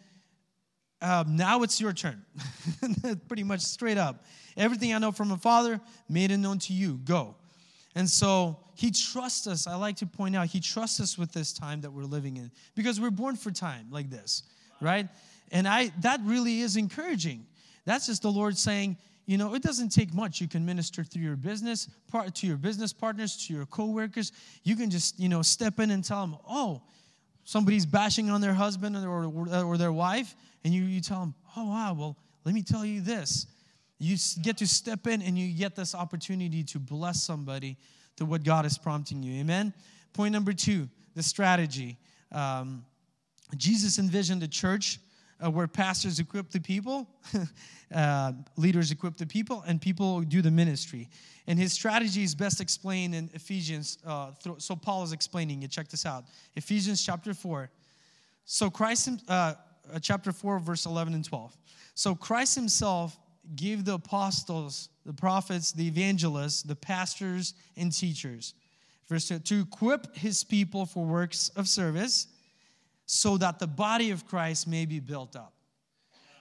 um, 1.01 1.35
now 1.35 1.63
it's 1.63 1.79
your 1.79 1.93
turn. 1.93 2.23
Pretty 3.27 3.43
much 3.43 3.61
straight 3.61 3.97
up. 3.97 4.25
Everything 4.57 4.93
I 4.93 4.97
know 4.97 5.11
from 5.11 5.29
my 5.29 5.37
father, 5.37 5.79
made 6.09 6.31
it 6.31 6.37
known 6.37 6.59
to 6.59 6.73
you. 6.73 6.99
Go. 7.05 7.35
And 7.95 8.09
so 8.09 8.57
he 8.75 8.91
trusts 8.91 9.47
us. 9.47 9.67
I 9.67 9.75
like 9.75 9.97
to 9.97 10.05
point 10.05 10.35
out, 10.35 10.47
he 10.47 10.59
trusts 10.59 10.99
us 10.99 11.17
with 11.17 11.31
this 11.31 11.53
time 11.53 11.81
that 11.81 11.91
we're 11.91 12.03
living 12.03 12.37
in 12.37 12.51
because 12.75 12.99
we're 12.99 13.11
born 13.11 13.35
for 13.35 13.51
time 13.51 13.87
like 13.91 14.09
this, 14.09 14.43
right? 14.79 15.07
And 15.51 15.67
I 15.67 15.91
that 16.01 16.19
really 16.23 16.61
is 16.61 16.77
encouraging. 16.77 17.45
That's 17.85 18.07
just 18.07 18.21
the 18.21 18.31
Lord 18.31 18.57
saying, 18.57 18.97
you 19.25 19.37
know, 19.37 19.53
it 19.53 19.61
doesn't 19.61 19.89
take 19.89 20.13
much. 20.13 20.41
You 20.41 20.47
can 20.47 20.65
minister 20.65 21.03
through 21.03 21.23
your 21.23 21.35
business, 21.35 21.87
part 22.07 22.33
to 22.35 22.47
your 22.47 22.57
business 22.57 22.93
partners, 22.93 23.45
to 23.47 23.53
your 23.53 23.65
coworkers. 23.65 24.31
You 24.63 24.75
can 24.75 24.89
just, 24.89 25.19
you 25.19 25.29
know, 25.29 25.41
step 25.41 25.79
in 25.79 25.91
and 25.91 26.03
tell 26.03 26.21
them, 26.21 26.37
oh, 26.47 26.81
somebody's 27.43 27.85
bashing 27.85 28.29
on 28.29 28.41
their 28.41 28.53
husband 28.53 28.95
or, 28.97 29.25
or 29.63 29.77
their 29.77 29.91
wife, 29.91 30.35
and 30.63 30.73
you, 30.73 30.83
you 30.83 31.01
tell 31.01 31.19
them, 31.19 31.35
oh, 31.55 31.69
wow, 31.69 31.93
well, 31.93 32.17
let 32.45 32.55
me 32.55 32.61
tell 32.61 32.85
you 32.85 33.01
this. 33.01 33.47
You 33.99 34.17
get 34.41 34.57
to 34.57 34.67
step 34.67 35.05
in 35.05 35.21
and 35.21 35.37
you 35.37 35.55
get 35.55 35.75
this 35.75 35.93
opportunity 35.93 36.63
to 36.63 36.79
bless 36.79 37.21
somebody 37.23 37.77
to 38.17 38.25
what 38.25 38.43
God 38.43 38.65
is 38.65 38.77
prompting 38.77 39.21
you. 39.21 39.39
Amen? 39.41 39.73
Point 40.13 40.33
number 40.33 40.53
two 40.53 40.89
the 41.13 41.21
strategy. 41.21 41.97
Um, 42.31 42.85
Jesus 43.57 43.99
envisioned 43.99 44.41
a 44.43 44.47
church 44.47 44.99
uh, 45.43 45.49
where 45.49 45.67
pastors 45.67 46.19
equip 46.19 46.49
the 46.51 46.59
people, 46.59 47.07
uh, 47.95 48.33
leaders 48.57 48.91
equip 48.91 49.17
the 49.17 49.25
people, 49.25 49.63
and 49.67 49.81
people 49.81 50.21
do 50.21 50.41
the 50.41 50.51
ministry. 50.51 51.09
And 51.47 51.57
his 51.57 51.73
strategy 51.73 52.23
is 52.23 52.35
best 52.35 52.61
explained 52.61 53.15
in 53.15 53.29
Ephesians. 53.33 53.97
Uh, 54.05 54.31
so 54.57 54.75
Paul 54.75 55.03
is 55.03 55.11
explaining 55.11 55.63
it. 55.63 55.71
Check 55.71 55.87
this 55.87 56.05
out 56.05 56.25
Ephesians 56.55 57.03
chapter 57.03 57.33
4. 57.33 57.69
So 58.45 58.69
Christ, 58.69 59.09
uh, 59.27 59.31
uh, 59.93 59.99
chapter 59.99 60.31
4, 60.31 60.59
verse 60.59 60.85
11 60.85 61.13
and 61.13 61.25
12. 61.25 61.55
So 61.95 62.15
Christ 62.15 62.55
himself 62.55 63.17
gave 63.55 63.85
the 63.85 63.95
apostles, 63.95 64.89
the 65.05 65.13
prophets, 65.13 65.71
the 65.71 65.87
evangelists, 65.87 66.61
the 66.61 66.75
pastors, 66.75 67.53
and 67.75 67.91
teachers. 67.91 68.53
Verse 69.07 69.27
2 69.27 69.39
to 69.39 69.61
equip 69.61 70.15
his 70.15 70.43
people 70.43 70.85
for 70.85 71.05
works 71.05 71.49
of 71.55 71.67
service 71.67 72.27
so 73.13 73.35
that 73.35 73.59
the 73.59 73.67
body 73.67 74.11
of 74.11 74.25
Christ 74.25 74.69
may 74.69 74.85
be 74.85 75.01
built 75.01 75.35
up. 75.35 75.53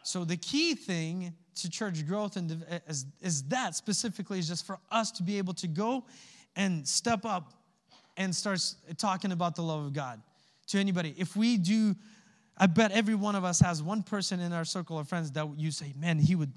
So 0.04 0.24
the 0.24 0.36
key 0.36 0.76
thing 0.76 1.34
to 1.56 1.68
church 1.68 2.06
growth 2.06 2.36
and 2.36 2.64
is, 2.86 3.06
is 3.20 3.42
that 3.48 3.74
specifically 3.74 4.38
is 4.38 4.46
just 4.46 4.64
for 4.64 4.78
us 4.88 5.10
to 5.12 5.24
be 5.24 5.38
able 5.38 5.52
to 5.54 5.66
go 5.66 6.04
and 6.54 6.86
step 6.86 7.24
up 7.24 7.54
and 8.16 8.32
start 8.32 8.60
talking 8.98 9.32
about 9.32 9.56
the 9.56 9.62
love 9.62 9.84
of 9.84 9.92
God 9.92 10.22
to 10.68 10.78
anybody. 10.78 11.12
If 11.18 11.34
we 11.34 11.56
do, 11.56 11.96
I 12.56 12.68
bet 12.68 12.92
every 12.92 13.16
one 13.16 13.34
of 13.34 13.42
us 13.42 13.58
has 13.58 13.82
one 13.82 14.04
person 14.04 14.38
in 14.38 14.52
our 14.52 14.64
circle 14.64 14.96
of 14.96 15.08
friends 15.08 15.32
that 15.32 15.48
you 15.56 15.72
say, 15.72 15.92
man, 15.98 16.20
he 16.20 16.36
would, 16.36 16.52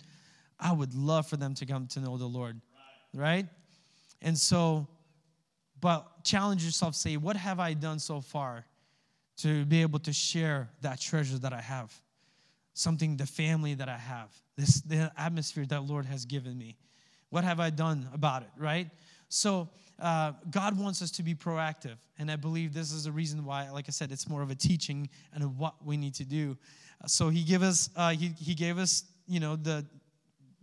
I 0.60 0.74
would 0.74 0.94
love 0.94 1.26
for 1.26 1.38
them 1.38 1.56
to 1.56 1.66
come 1.66 1.88
to 1.88 2.00
know 2.00 2.18
the 2.18 2.28
Lord, 2.28 2.62
right? 3.16 3.24
right? 3.24 3.46
And 4.22 4.38
so, 4.38 4.88
but 5.82 6.24
challenge 6.24 6.64
yourself, 6.64 6.94
say, 6.94 7.18
what 7.18 7.36
have 7.36 7.60
I 7.60 7.74
done 7.74 7.98
so 7.98 8.22
far 8.22 8.68
to 9.38 9.66
be 9.66 9.82
able 9.82 10.00
to 10.00 10.14
share 10.14 10.70
that 10.82 11.00
treasure 11.00 11.38
that 11.40 11.54
I 11.54 11.62
have, 11.62 11.94
something, 12.74 13.18
the 13.18 13.26
family 13.26 13.74
that 13.76 13.90
I 13.90 13.98
have, 13.98 14.34
this 14.58 14.82
the 14.82 15.12
atmosphere 15.18 15.66
that 15.66 15.84
Lord 15.84 16.06
has 16.06 16.26
given 16.26 16.58
me. 16.58 16.78
What 17.30 17.44
have 17.44 17.60
I 17.60 17.70
done 17.70 18.08
about 18.14 18.44
it, 18.44 18.52
right? 18.58 18.90
So 19.30 19.70
uh, 20.00 20.34
God 20.52 20.80
wants 20.80 21.02
us 21.02 21.10
to 21.12 21.24
be 21.24 21.34
proactive, 21.34 21.98
and 22.20 22.30
I 22.30 22.36
believe 22.36 22.74
this 22.74 22.92
is 22.92 23.06
the 23.06 23.12
reason 23.12 23.44
why, 23.46 23.70
like 23.72 23.86
I 23.88 23.92
said, 23.92 24.12
it's 24.12 24.30
more 24.30 24.44
of 24.44 24.52
a 24.52 24.56
teaching 24.56 25.10
and 25.34 25.58
what 25.58 25.84
we 25.84 25.98
need 25.98 26.14
to 26.16 26.26
do. 26.26 26.58
So 27.08 27.30
He 27.30 27.44
gave 27.44 27.64
us, 27.64 27.90
uh, 27.96 28.12
he, 28.12 28.34
he 28.40 28.54
gave 28.54 28.78
us, 28.78 29.04
you 29.28 29.40
know, 29.40 29.56
the 29.56 29.86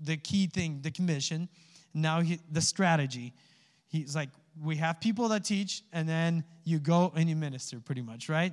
the 0.03 0.17
key 0.17 0.47
thing, 0.47 0.81
the 0.83 0.91
commission. 0.91 1.49
Now 1.95 2.21
he, 2.21 2.41
the 2.51 2.61
strategy. 2.61 3.33
He's 3.89 4.15
like, 4.15 4.31
we 4.63 4.77
have 4.77 5.01
people 5.01 5.29
that 5.29 5.45
teach, 5.45 5.83
and 5.93 6.09
then 6.09 6.45
you 6.65 6.79
go 6.79 7.13
and 7.15 7.29
you 7.29 7.37
minister, 7.37 7.81
pretty 7.81 8.03
much, 8.03 8.29
right? 8.29 8.53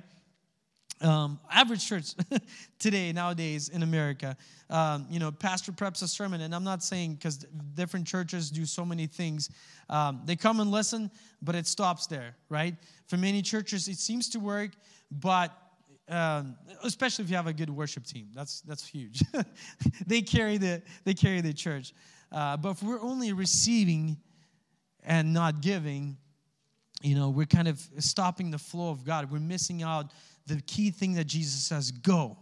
Um, 1.00 1.38
average 1.50 1.86
church 1.86 2.14
today, 2.78 3.12
nowadays 3.12 3.68
in 3.68 3.82
America, 3.82 4.36
um, 4.68 5.06
you 5.08 5.20
know, 5.20 5.30
pastor 5.30 5.70
preps 5.70 6.02
a 6.02 6.08
sermon, 6.08 6.40
and 6.40 6.54
I'm 6.54 6.64
not 6.64 6.82
saying 6.82 7.14
because 7.14 7.46
different 7.74 8.06
churches 8.06 8.50
do 8.50 8.64
so 8.66 8.84
many 8.84 9.06
things. 9.06 9.50
Um, 9.88 10.22
they 10.24 10.34
come 10.34 10.58
and 10.60 10.70
listen, 10.70 11.10
but 11.40 11.54
it 11.54 11.66
stops 11.66 12.06
there, 12.06 12.34
right? 12.48 12.74
For 13.06 13.16
many 13.16 13.42
churches, 13.42 13.86
it 13.86 13.98
seems 13.98 14.28
to 14.30 14.40
work, 14.40 14.72
but 15.10 15.56
um, 16.08 16.56
especially 16.82 17.24
if 17.24 17.30
you 17.30 17.36
have 17.36 17.46
a 17.46 17.52
good 17.52 17.70
worship 17.70 18.04
team, 18.04 18.28
that's 18.34 18.62
that's 18.62 18.86
huge. 18.86 19.22
they 20.06 20.22
carry 20.22 20.56
the 20.56 20.82
they 21.04 21.14
carry 21.14 21.40
the 21.40 21.52
church. 21.52 21.92
Uh, 22.32 22.56
but 22.56 22.70
if 22.70 22.82
we're 22.82 23.00
only 23.00 23.32
receiving 23.32 24.16
and 25.08 25.32
not 25.32 25.62
giving, 25.62 26.18
you 27.02 27.16
know, 27.16 27.30
we're 27.30 27.46
kind 27.46 27.66
of 27.66 27.80
stopping 27.98 28.50
the 28.50 28.58
flow 28.58 28.90
of 28.90 29.04
God. 29.04 29.32
We're 29.32 29.40
missing 29.40 29.82
out 29.82 30.12
the 30.46 30.60
key 30.66 30.90
thing 30.90 31.14
that 31.14 31.26
Jesus 31.26 31.64
says 31.64 31.90
go. 31.90 32.36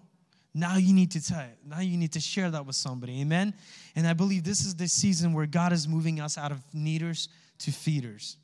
Now 0.53 0.77
you 0.77 0.93
need 0.93 1.13
to 1.13 1.25
tell 1.25 1.41
it. 1.41 1.59
Now 1.65 1.81
you 1.81 1.97
need 1.97 2.13
to 2.13 2.21
share 2.21 2.51
that 2.51 2.67
with 2.67 2.77
somebody. 2.77 3.21
Amen. 3.21 3.55
And 3.95 4.07
I 4.07 4.15
believe 4.15 4.43
this 4.43 4.65
is 4.65 4.75
the 4.75 4.89
season 4.89 5.33
where 5.33 5.47
God 5.47 5.73
is 5.73 5.87
moving 5.87 6.21
us 6.21 6.37
out 6.37 6.51
of 6.51 6.61
needers 6.75 7.29
to 7.61 7.71
feeders. 7.71 8.37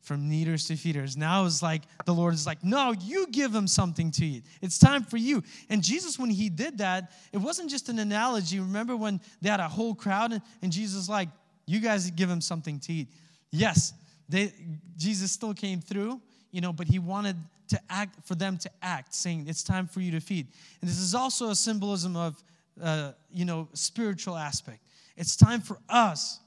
From 0.00 0.28
needers 0.28 0.66
to 0.68 0.76
feeders. 0.76 1.16
Now 1.16 1.44
it's 1.44 1.62
like 1.62 1.82
the 2.06 2.14
Lord 2.14 2.34
is 2.34 2.46
like, 2.46 2.64
no, 2.64 2.92
you 2.92 3.26
give 3.30 3.52
them 3.52 3.68
something 3.68 4.10
to 4.12 4.24
eat. 4.24 4.44
It's 4.62 4.78
time 4.78 5.04
for 5.04 5.18
you. 5.18 5.44
And 5.68 5.84
Jesus, 5.84 6.18
when 6.18 6.30
he 6.30 6.48
did 6.48 6.78
that, 6.78 7.12
it 7.32 7.38
wasn't 7.38 7.70
just 7.70 7.88
an 7.90 7.98
analogy. 7.98 8.58
Remember 8.58 8.96
when 8.96 9.20
they 9.42 9.50
had 9.50 9.60
a 9.60 9.68
whole 9.68 9.94
crowd 9.94 10.32
and, 10.32 10.42
and 10.62 10.72
Jesus 10.72 11.08
like, 11.08 11.28
you 11.66 11.78
guys 11.78 12.10
give 12.10 12.28
them 12.28 12.40
something 12.40 12.80
to 12.80 12.92
eat. 12.92 13.08
Yes, 13.50 13.92
they, 14.28 14.52
Jesus 14.96 15.32
still 15.32 15.54
came 15.54 15.80
through, 15.80 16.20
you 16.50 16.60
know, 16.60 16.72
but 16.72 16.86
he 16.86 16.98
wanted 16.98 17.36
to 17.68 17.80
act 17.88 18.26
for 18.26 18.34
them 18.34 18.58
to 18.58 18.70
act, 18.82 19.14
saying 19.14 19.46
it's 19.48 19.62
time 19.62 19.86
for 19.86 20.00
you 20.00 20.10
to 20.12 20.20
feed. 20.20 20.48
And 20.80 20.90
this 20.90 20.98
is 20.98 21.14
also 21.14 21.50
a 21.50 21.54
symbolism 21.54 22.16
of 22.16 22.42
uh, 22.82 23.12
you 23.32 23.44
know, 23.44 23.68
spiritual 23.74 24.36
aspect. 24.36 24.80
It's 25.16 25.36
time 25.36 25.60
for 25.60 25.78
us 25.88 26.40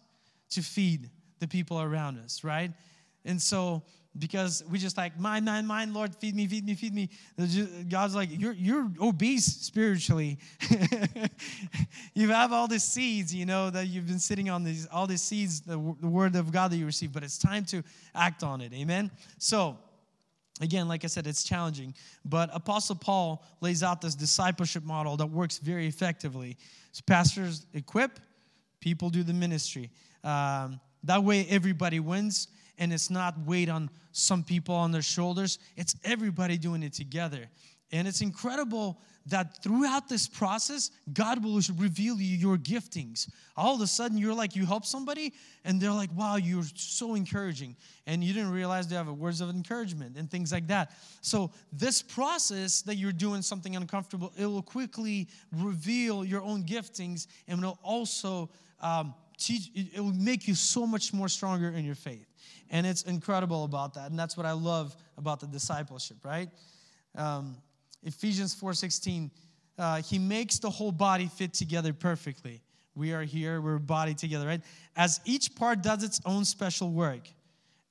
to 0.51 0.61
feed 0.61 1.09
the 1.39 1.47
people 1.47 1.81
around 1.81 2.17
us, 2.17 2.43
right? 2.43 2.71
And 3.25 3.41
so, 3.41 3.83
because 4.17 4.63
we 4.69 4.77
just 4.77 4.95
like 4.95 5.19
mine, 5.19 5.45
mine, 5.45 5.65
mine, 5.65 5.93
Lord, 5.93 6.15
feed 6.15 6.35
me, 6.35 6.45
feed 6.45 6.65
me, 6.65 6.75
feed 6.75 6.93
me. 6.93 7.09
God's 7.89 8.15
like, 8.15 8.29
you're 8.31 8.53
you're 8.53 8.91
obese 9.01 9.45
spiritually. 9.45 10.37
you 12.13 12.29
have 12.29 12.53
all 12.53 12.67
these 12.67 12.83
seeds, 12.83 13.33
you 13.33 13.45
know, 13.45 13.69
that 13.69 13.87
you've 13.87 14.07
been 14.07 14.19
sitting 14.19 14.49
on 14.49 14.63
these 14.63 14.85
all 14.87 15.07
these 15.07 15.21
seeds, 15.21 15.61
the, 15.61 15.77
the 15.99 16.07
word 16.07 16.35
of 16.35 16.51
God 16.51 16.71
that 16.71 16.77
you 16.77 16.85
receive, 16.85 17.11
but 17.11 17.23
it's 17.23 17.37
time 17.37 17.65
to 17.65 17.83
act 18.13 18.43
on 18.43 18.61
it. 18.61 18.71
Amen. 18.73 19.09
So 19.39 19.77
again 20.61 20.87
like 20.87 21.03
i 21.03 21.07
said 21.07 21.25
it's 21.25 21.43
challenging 21.43 21.95
but 22.25 22.47
apostle 22.53 22.95
paul 22.95 23.43
lays 23.59 23.81
out 23.81 24.01
this 24.01 24.13
discipleship 24.13 24.83
model 24.83 25.17
that 25.17 25.25
works 25.25 25.57
very 25.57 25.87
effectively 25.87 26.55
so 26.91 27.01
pastors 27.07 27.65
equip 27.73 28.19
people 28.79 29.09
do 29.09 29.23
the 29.23 29.33
ministry 29.33 29.89
um, 30.23 30.79
that 31.03 31.23
way 31.23 31.47
everybody 31.49 31.99
wins 31.99 32.49
and 32.77 32.91
it's 32.91 33.09
not 33.09 33.37
weight 33.45 33.69
on 33.69 33.89
some 34.11 34.43
people 34.43 34.75
on 34.75 34.91
their 34.91 35.01
shoulders 35.01 35.59
it's 35.75 35.95
everybody 36.03 36.57
doing 36.57 36.83
it 36.83 36.93
together 36.93 37.47
and 37.91 38.07
it's 38.07 38.21
incredible 38.21 38.99
that 39.27 39.63
throughout 39.63 40.09
this 40.09 40.27
process, 40.27 40.91
God 41.13 41.43
will 41.43 41.61
reveal 41.77 42.19
you 42.19 42.37
your 42.37 42.57
giftings. 42.57 43.29
All 43.55 43.75
of 43.75 43.81
a 43.81 43.87
sudden, 43.87 44.17
you're 44.17 44.33
like, 44.33 44.55
you 44.55 44.65
help 44.65 44.85
somebody, 44.85 45.33
and 45.63 45.79
they're 45.79 45.91
like, 45.91 46.09
wow, 46.15 46.35
you're 46.35 46.63
so 46.75 47.15
encouraging. 47.15 47.75
And 48.05 48.23
you 48.23 48.33
didn't 48.33 48.51
realize 48.51 48.87
they 48.87 48.95
have 48.95 49.07
words 49.07 49.39
of 49.39 49.49
encouragement 49.49 50.17
and 50.17 50.29
things 50.29 50.51
like 50.51 50.67
that. 50.67 50.91
So, 51.21 51.51
this 51.71 52.01
process 52.01 52.81
that 52.81 52.95
you're 52.95 53.13
doing 53.13 53.41
something 53.41 53.75
uncomfortable, 53.75 54.33
it 54.37 54.45
will 54.45 54.61
quickly 54.61 55.29
reveal 55.55 56.25
your 56.25 56.41
own 56.41 56.63
giftings 56.63 57.27
and 57.47 57.59
it 57.59 57.65
will 57.65 57.79
also 57.81 58.49
um, 58.81 59.13
teach, 59.37 59.71
it 59.73 60.01
will 60.01 60.11
make 60.11 60.47
you 60.47 60.55
so 60.55 60.85
much 60.85 61.13
more 61.13 61.29
stronger 61.29 61.69
in 61.69 61.85
your 61.85 61.95
faith. 61.95 62.27
And 62.69 62.85
it's 62.85 63.03
incredible 63.03 63.63
about 63.63 63.93
that. 63.95 64.09
And 64.09 64.17
that's 64.17 64.35
what 64.35 64.45
I 64.45 64.53
love 64.53 64.95
about 65.17 65.39
the 65.39 65.47
discipleship, 65.47 66.17
right? 66.23 66.49
Um, 67.15 67.57
Ephesians 68.03 68.55
4:16, 68.55 69.31
uh, 69.77 70.01
he 70.01 70.19
makes 70.19 70.59
the 70.59 70.69
whole 70.69 70.91
body 70.91 71.27
fit 71.27 71.53
together 71.53 71.93
perfectly. 71.93 72.61
We 72.95 73.13
are 73.13 73.23
here, 73.23 73.61
we're 73.61 73.79
body 73.79 74.13
together, 74.13 74.45
right? 74.45 74.61
As 74.95 75.19
each 75.25 75.55
part 75.55 75.81
does 75.81 76.03
its 76.03 76.21
own 76.25 76.45
special 76.45 76.91
work, 76.91 77.27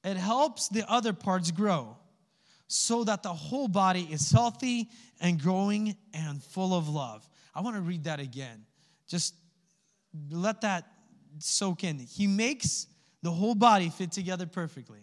it 0.04 0.16
helps 0.16 0.68
the 0.68 0.88
other 0.90 1.12
parts 1.12 1.50
grow 1.50 1.96
so 2.68 3.04
that 3.04 3.22
the 3.22 3.32
whole 3.32 3.68
body 3.68 4.08
is 4.10 4.30
healthy 4.30 4.88
and 5.20 5.40
growing 5.40 5.96
and 6.14 6.42
full 6.42 6.74
of 6.74 6.88
love. 6.88 7.28
I 7.54 7.60
want 7.60 7.76
to 7.76 7.82
read 7.82 8.04
that 8.04 8.20
again. 8.20 8.64
Just 9.06 9.34
let 10.30 10.62
that 10.62 10.86
soak 11.38 11.84
in. 11.84 11.98
He 11.98 12.26
makes 12.26 12.86
the 13.22 13.30
whole 13.30 13.54
body 13.54 13.88
fit 13.88 14.12
together 14.12 14.46
perfectly. 14.46 15.00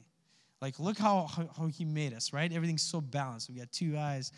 Like, 0.62 0.80
look 0.80 0.98
how, 0.98 1.28
how, 1.28 1.50
how, 1.58 1.68
he 1.68 1.86
made 1.86 2.14
us, 2.14 2.34
right? 2.34 2.52
Everything's 2.52 2.84
so 2.84 3.00
balanced. 3.00 3.50
We 3.50 3.56
got 3.56 3.72
two 3.72 3.98
eyes, 3.98 4.32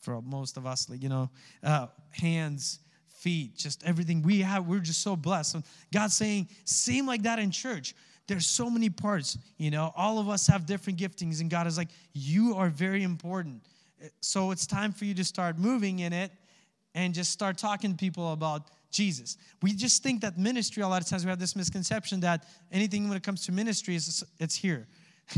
for 0.00 0.20
most 0.22 0.56
of 0.56 0.66
us, 0.66 0.88
like, 0.88 1.02
you 1.02 1.08
know, 1.08 1.30
uh, 1.62 1.86
hands, 2.10 2.78
feet, 3.08 3.56
just 3.56 3.82
everything 3.84 4.22
we 4.22 4.40
have. 4.40 4.66
We're 4.66 4.80
just 4.80 5.02
so 5.02 5.16
blessed. 5.16 5.56
And 5.56 5.64
God's 5.92 6.14
saying, 6.14 6.48
same 6.64 7.06
like 7.06 7.22
that 7.22 7.38
in 7.38 7.50
church. 7.50 7.94
There's 8.26 8.46
so 8.46 8.70
many 8.70 8.88
parts, 8.88 9.36
you 9.58 9.70
know, 9.70 9.92
all 9.96 10.18
of 10.18 10.28
us 10.28 10.46
have 10.46 10.64
different 10.66 10.98
giftings, 10.98 11.40
and 11.40 11.50
God 11.50 11.66
is 11.66 11.76
like, 11.76 11.88
you 12.12 12.54
are 12.54 12.70
very 12.70 13.02
important. 13.02 13.62
So 14.20 14.50
it's 14.50 14.66
time 14.66 14.92
for 14.92 15.06
you 15.06 15.14
to 15.14 15.24
start 15.24 15.58
moving 15.58 15.98
in 16.00 16.12
it 16.12 16.30
and 16.94 17.12
just 17.12 17.32
start 17.32 17.58
talking 17.58 17.90
to 17.90 17.96
people 17.96 18.32
about 18.32 18.70
Jesus. 18.94 19.36
We 19.62 19.74
just 19.74 20.02
think 20.02 20.20
that 20.22 20.38
ministry, 20.38 20.82
a 20.82 20.88
lot 20.88 21.02
of 21.02 21.08
times 21.08 21.24
we 21.24 21.30
have 21.30 21.38
this 21.38 21.54
misconception 21.54 22.20
that 22.20 22.46
anything 22.72 23.08
when 23.08 23.16
it 23.16 23.22
comes 23.22 23.44
to 23.46 23.52
ministry 23.52 23.94
is 23.96 24.24
it's 24.38 24.54
here. 24.54 24.86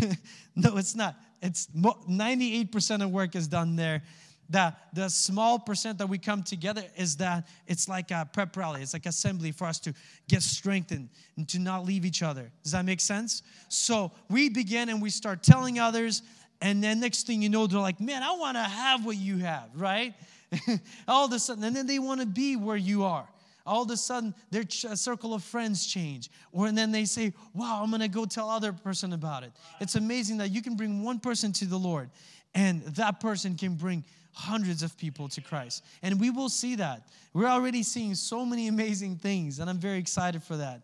no, 0.56 0.76
it's 0.76 0.94
not. 0.94 1.16
It's 1.42 1.66
98% 1.68 3.02
of 3.02 3.10
work 3.10 3.34
is 3.34 3.48
done 3.48 3.76
there 3.76 4.02
the, 4.48 4.74
the 4.92 5.08
small 5.08 5.58
percent 5.58 5.98
that 5.98 6.08
we 6.08 6.18
come 6.18 6.42
together 6.42 6.84
is 6.96 7.16
that 7.16 7.46
it's 7.66 7.88
like 7.88 8.10
a 8.10 8.28
prep 8.32 8.56
rally, 8.56 8.82
it's 8.82 8.92
like 8.92 9.06
assembly 9.06 9.52
for 9.52 9.66
us 9.66 9.78
to 9.80 9.94
get 10.28 10.42
strengthened 10.42 11.08
and 11.36 11.48
to 11.48 11.58
not 11.58 11.84
leave 11.84 12.04
each 12.04 12.22
other. 12.22 12.50
Does 12.62 12.72
that 12.72 12.84
make 12.84 13.00
sense? 13.00 13.42
So 13.68 14.12
we 14.28 14.48
begin 14.48 14.88
and 14.88 15.02
we 15.02 15.10
start 15.10 15.42
telling 15.42 15.78
others, 15.78 16.22
and 16.60 16.82
then 16.82 17.00
next 17.00 17.26
thing 17.26 17.42
you 17.42 17.48
know, 17.48 17.66
they're 17.66 17.80
like, 17.80 18.00
man, 18.00 18.22
I 18.22 18.32
want 18.32 18.56
to 18.56 18.62
have 18.62 19.04
what 19.04 19.16
you 19.16 19.38
have, 19.38 19.68
right? 19.74 20.14
All 21.08 21.26
of 21.26 21.32
a 21.32 21.38
sudden, 21.38 21.64
and 21.64 21.74
then 21.74 21.86
they 21.86 21.98
want 21.98 22.20
to 22.20 22.26
be 22.26 22.56
where 22.56 22.76
you 22.76 23.04
are. 23.04 23.28
All 23.66 23.82
of 23.82 23.90
a 23.90 23.96
sudden, 23.96 24.34
their 24.50 24.64
ch- 24.64 24.86
circle 24.94 25.34
of 25.34 25.42
friends 25.42 25.86
change. 25.86 26.30
Or 26.52 26.66
and 26.66 26.78
then 26.78 26.92
they 26.92 27.04
say, 27.04 27.32
wow, 27.52 27.80
I'm 27.82 27.90
going 27.90 28.00
to 28.00 28.08
go 28.08 28.24
tell 28.24 28.48
other 28.48 28.72
person 28.72 29.12
about 29.12 29.42
it. 29.42 29.52
It's 29.80 29.96
amazing 29.96 30.38
that 30.38 30.50
you 30.50 30.62
can 30.62 30.76
bring 30.76 31.02
one 31.02 31.18
person 31.18 31.52
to 31.54 31.66
the 31.66 31.78
Lord, 31.78 32.10
and 32.54 32.82
that 32.82 33.20
person 33.20 33.56
can 33.56 33.74
bring 33.74 34.04
hundreds 34.32 34.82
of 34.82 34.96
people 34.96 35.28
to 35.30 35.40
Christ. 35.40 35.84
And 36.02 36.20
we 36.20 36.30
will 36.30 36.48
see 36.48 36.76
that. 36.76 37.08
We're 37.32 37.48
already 37.48 37.82
seeing 37.82 38.14
so 38.14 38.44
many 38.44 38.68
amazing 38.68 39.16
things, 39.16 39.58
and 39.58 39.68
I'm 39.68 39.78
very 39.78 39.98
excited 39.98 40.42
for 40.42 40.56
that. 40.56 40.82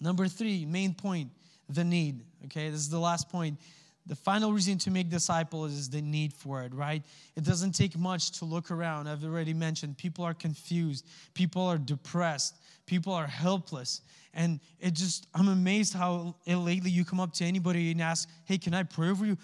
Number 0.00 0.26
three, 0.26 0.64
main 0.64 0.94
point 0.94 1.30
the 1.68 1.84
need. 1.84 2.24
Okay, 2.46 2.70
this 2.70 2.80
is 2.80 2.90
the 2.90 2.98
last 2.98 3.28
point. 3.28 3.58
The 4.06 4.16
final 4.16 4.52
reason 4.52 4.78
to 4.78 4.90
make 4.90 5.10
disciples 5.10 5.72
is 5.72 5.88
the 5.88 6.02
need 6.02 6.32
for 6.32 6.62
it, 6.62 6.74
right? 6.74 7.02
It 7.36 7.44
doesn't 7.44 7.72
take 7.72 7.96
much 7.96 8.32
to 8.38 8.44
look 8.44 8.70
around. 8.70 9.06
I've 9.06 9.24
already 9.24 9.54
mentioned 9.54 9.96
people 9.96 10.24
are 10.24 10.34
confused, 10.34 11.06
people 11.34 11.62
are 11.62 11.78
depressed, 11.78 12.56
people 12.86 13.12
are 13.12 13.26
helpless. 13.26 14.00
And 14.34 14.60
it 14.80 14.94
just, 14.94 15.28
I'm 15.34 15.48
amazed 15.48 15.94
how 15.94 16.34
lately 16.46 16.90
you 16.90 17.04
come 17.04 17.20
up 17.20 17.32
to 17.34 17.44
anybody 17.44 17.92
and 17.92 18.00
ask, 18.00 18.28
hey, 18.44 18.58
can 18.58 18.74
I 18.74 18.82
pray 18.82 19.14
for 19.14 19.26
you? 19.26 19.36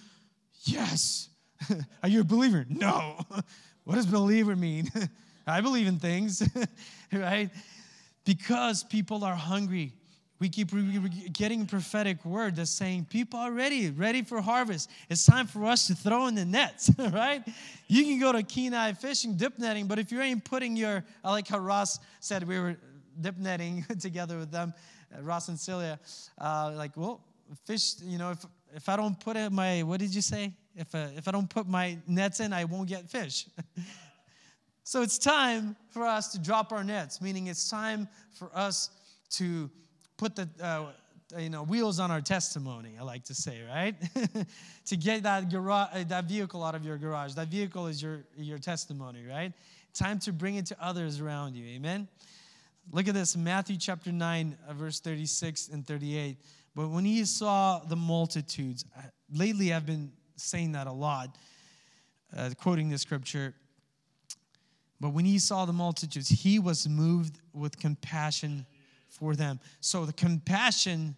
Yes. 0.64 1.28
Are 2.02 2.08
you 2.08 2.22
a 2.22 2.24
believer? 2.24 2.64
No. 2.68 3.20
what 3.84 3.96
does 3.96 4.06
believer 4.06 4.56
mean? 4.56 4.90
I 5.46 5.60
believe 5.60 5.86
in 5.86 5.98
things, 5.98 6.46
right? 7.12 7.50
Because 8.24 8.84
people 8.84 9.24
are 9.24 9.34
hungry. 9.34 9.94
We 10.40 10.48
keep 10.48 10.70
getting 11.32 11.66
prophetic 11.66 12.24
word 12.24 12.56
that's 12.56 12.70
saying 12.70 13.06
people 13.10 13.40
are 13.40 13.50
ready, 13.50 13.90
ready 13.90 14.22
for 14.22 14.40
harvest. 14.40 14.88
It's 15.10 15.26
time 15.26 15.48
for 15.48 15.64
us 15.64 15.88
to 15.88 15.96
throw 15.96 16.28
in 16.28 16.36
the 16.36 16.44
nets, 16.44 16.90
right? 16.98 17.42
You 17.88 18.04
can 18.04 18.20
go 18.20 18.30
to 18.30 18.44
Kenai 18.44 18.92
fishing, 18.92 19.36
dip 19.36 19.58
netting, 19.58 19.88
but 19.88 19.98
if 19.98 20.12
you 20.12 20.20
ain't 20.20 20.44
putting 20.44 20.76
your, 20.76 21.04
I 21.24 21.32
like 21.32 21.48
how 21.48 21.58
Ross 21.58 21.98
said 22.20 22.46
we 22.46 22.60
were 22.60 22.76
dip 23.20 23.36
netting 23.36 23.84
together 24.00 24.38
with 24.38 24.52
them, 24.52 24.74
uh, 25.16 25.22
Ross 25.22 25.48
and 25.48 25.58
Celia, 25.58 25.98
uh, 26.40 26.72
like, 26.76 26.96
well, 26.96 27.20
fish, 27.64 27.94
you 28.02 28.18
know, 28.18 28.30
if, 28.30 28.46
if 28.74 28.88
I 28.88 28.96
don't 28.96 29.18
put 29.18 29.36
my, 29.50 29.82
what 29.82 29.98
did 29.98 30.14
you 30.14 30.22
say? 30.22 30.52
If, 30.76 30.94
uh, 30.94 31.08
if 31.16 31.26
I 31.26 31.32
don't 31.32 31.50
put 31.50 31.66
my 31.66 31.98
nets 32.06 32.38
in, 32.38 32.52
I 32.52 32.64
won't 32.64 32.88
get 32.88 33.10
fish. 33.10 33.46
so 34.84 35.02
it's 35.02 35.18
time 35.18 35.74
for 35.90 36.06
us 36.06 36.30
to 36.32 36.38
drop 36.38 36.70
our 36.70 36.84
nets, 36.84 37.20
meaning 37.20 37.48
it's 37.48 37.68
time 37.68 38.06
for 38.30 38.50
us 38.54 38.90
to 39.30 39.68
put 40.18 40.36
the 40.36 40.48
uh, 40.60 40.86
you 41.38 41.48
know 41.48 41.62
wheels 41.62 41.98
on 41.98 42.10
our 42.10 42.20
testimony. 42.20 42.96
I 43.00 43.04
like 43.04 43.24
to 43.24 43.34
say, 43.34 43.62
right? 43.66 43.94
to 44.86 44.96
get 44.96 45.22
that 45.22 45.50
garage, 45.50 45.88
uh, 45.94 46.04
that 46.08 46.24
vehicle 46.24 46.62
out 46.62 46.74
of 46.74 46.84
your 46.84 46.98
garage. 46.98 47.32
That 47.34 47.48
vehicle 47.48 47.86
is 47.86 48.02
your 48.02 48.24
your 48.36 48.58
testimony, 48.58 49.24
right? 49.26 49.52
Time 49.94 50.18
to 50.20 50.32
bring 50.32 50.56
it 50.56 50.66
to 50.66 50.76
others 50.80 51.20
around 51.20 51.54
you. 51.54 51.64
Amen. 51.76 52.06
Look 52.90 53.06
at 53.06 53.14
this, 53.14 53.36
Matthew 53.36 53.76
chapter 53.76 54.10
9, 54.10 54.56
uh, 54.66 54.72
verse 54.72 55.00
36 55.00 55.68
and 55.68 55.86
38. 55.86 56.38
But 56.74 56.88
when 56.88 57.04
he 57.04 57.22
saw 57.26 57.80
the 57.80 57.96
multitudes, 57.96 58.86
uh, 58.96 59.02
lately 59.30 59.74
I've 59.74 59.84
been 59.84 60.10
saying 60.36 60.72
that 60.72 60.86
a 60.86 60.92
lot, 60.92 61.36
uh, 62.34 62.50
quoting 62.56 62.88
the 62.88 62.96
scripture. 62.96 63.54
But 65.00 65.10
when 65.10 65.26
he 65.26 65.38
saw 65.38 65.66
the 65.66 65.72
multitudes, 65.72 66.28
he 66.28 66.58
was 66.58 66.88
moved 66.88 67.40
with 67.52 67.78
compassion 67.78 68.64
for 69.18 69.34
them. 69.34 69.60
So 69.80 70.04
the 70.04 70.12
compassion 70.12 71.16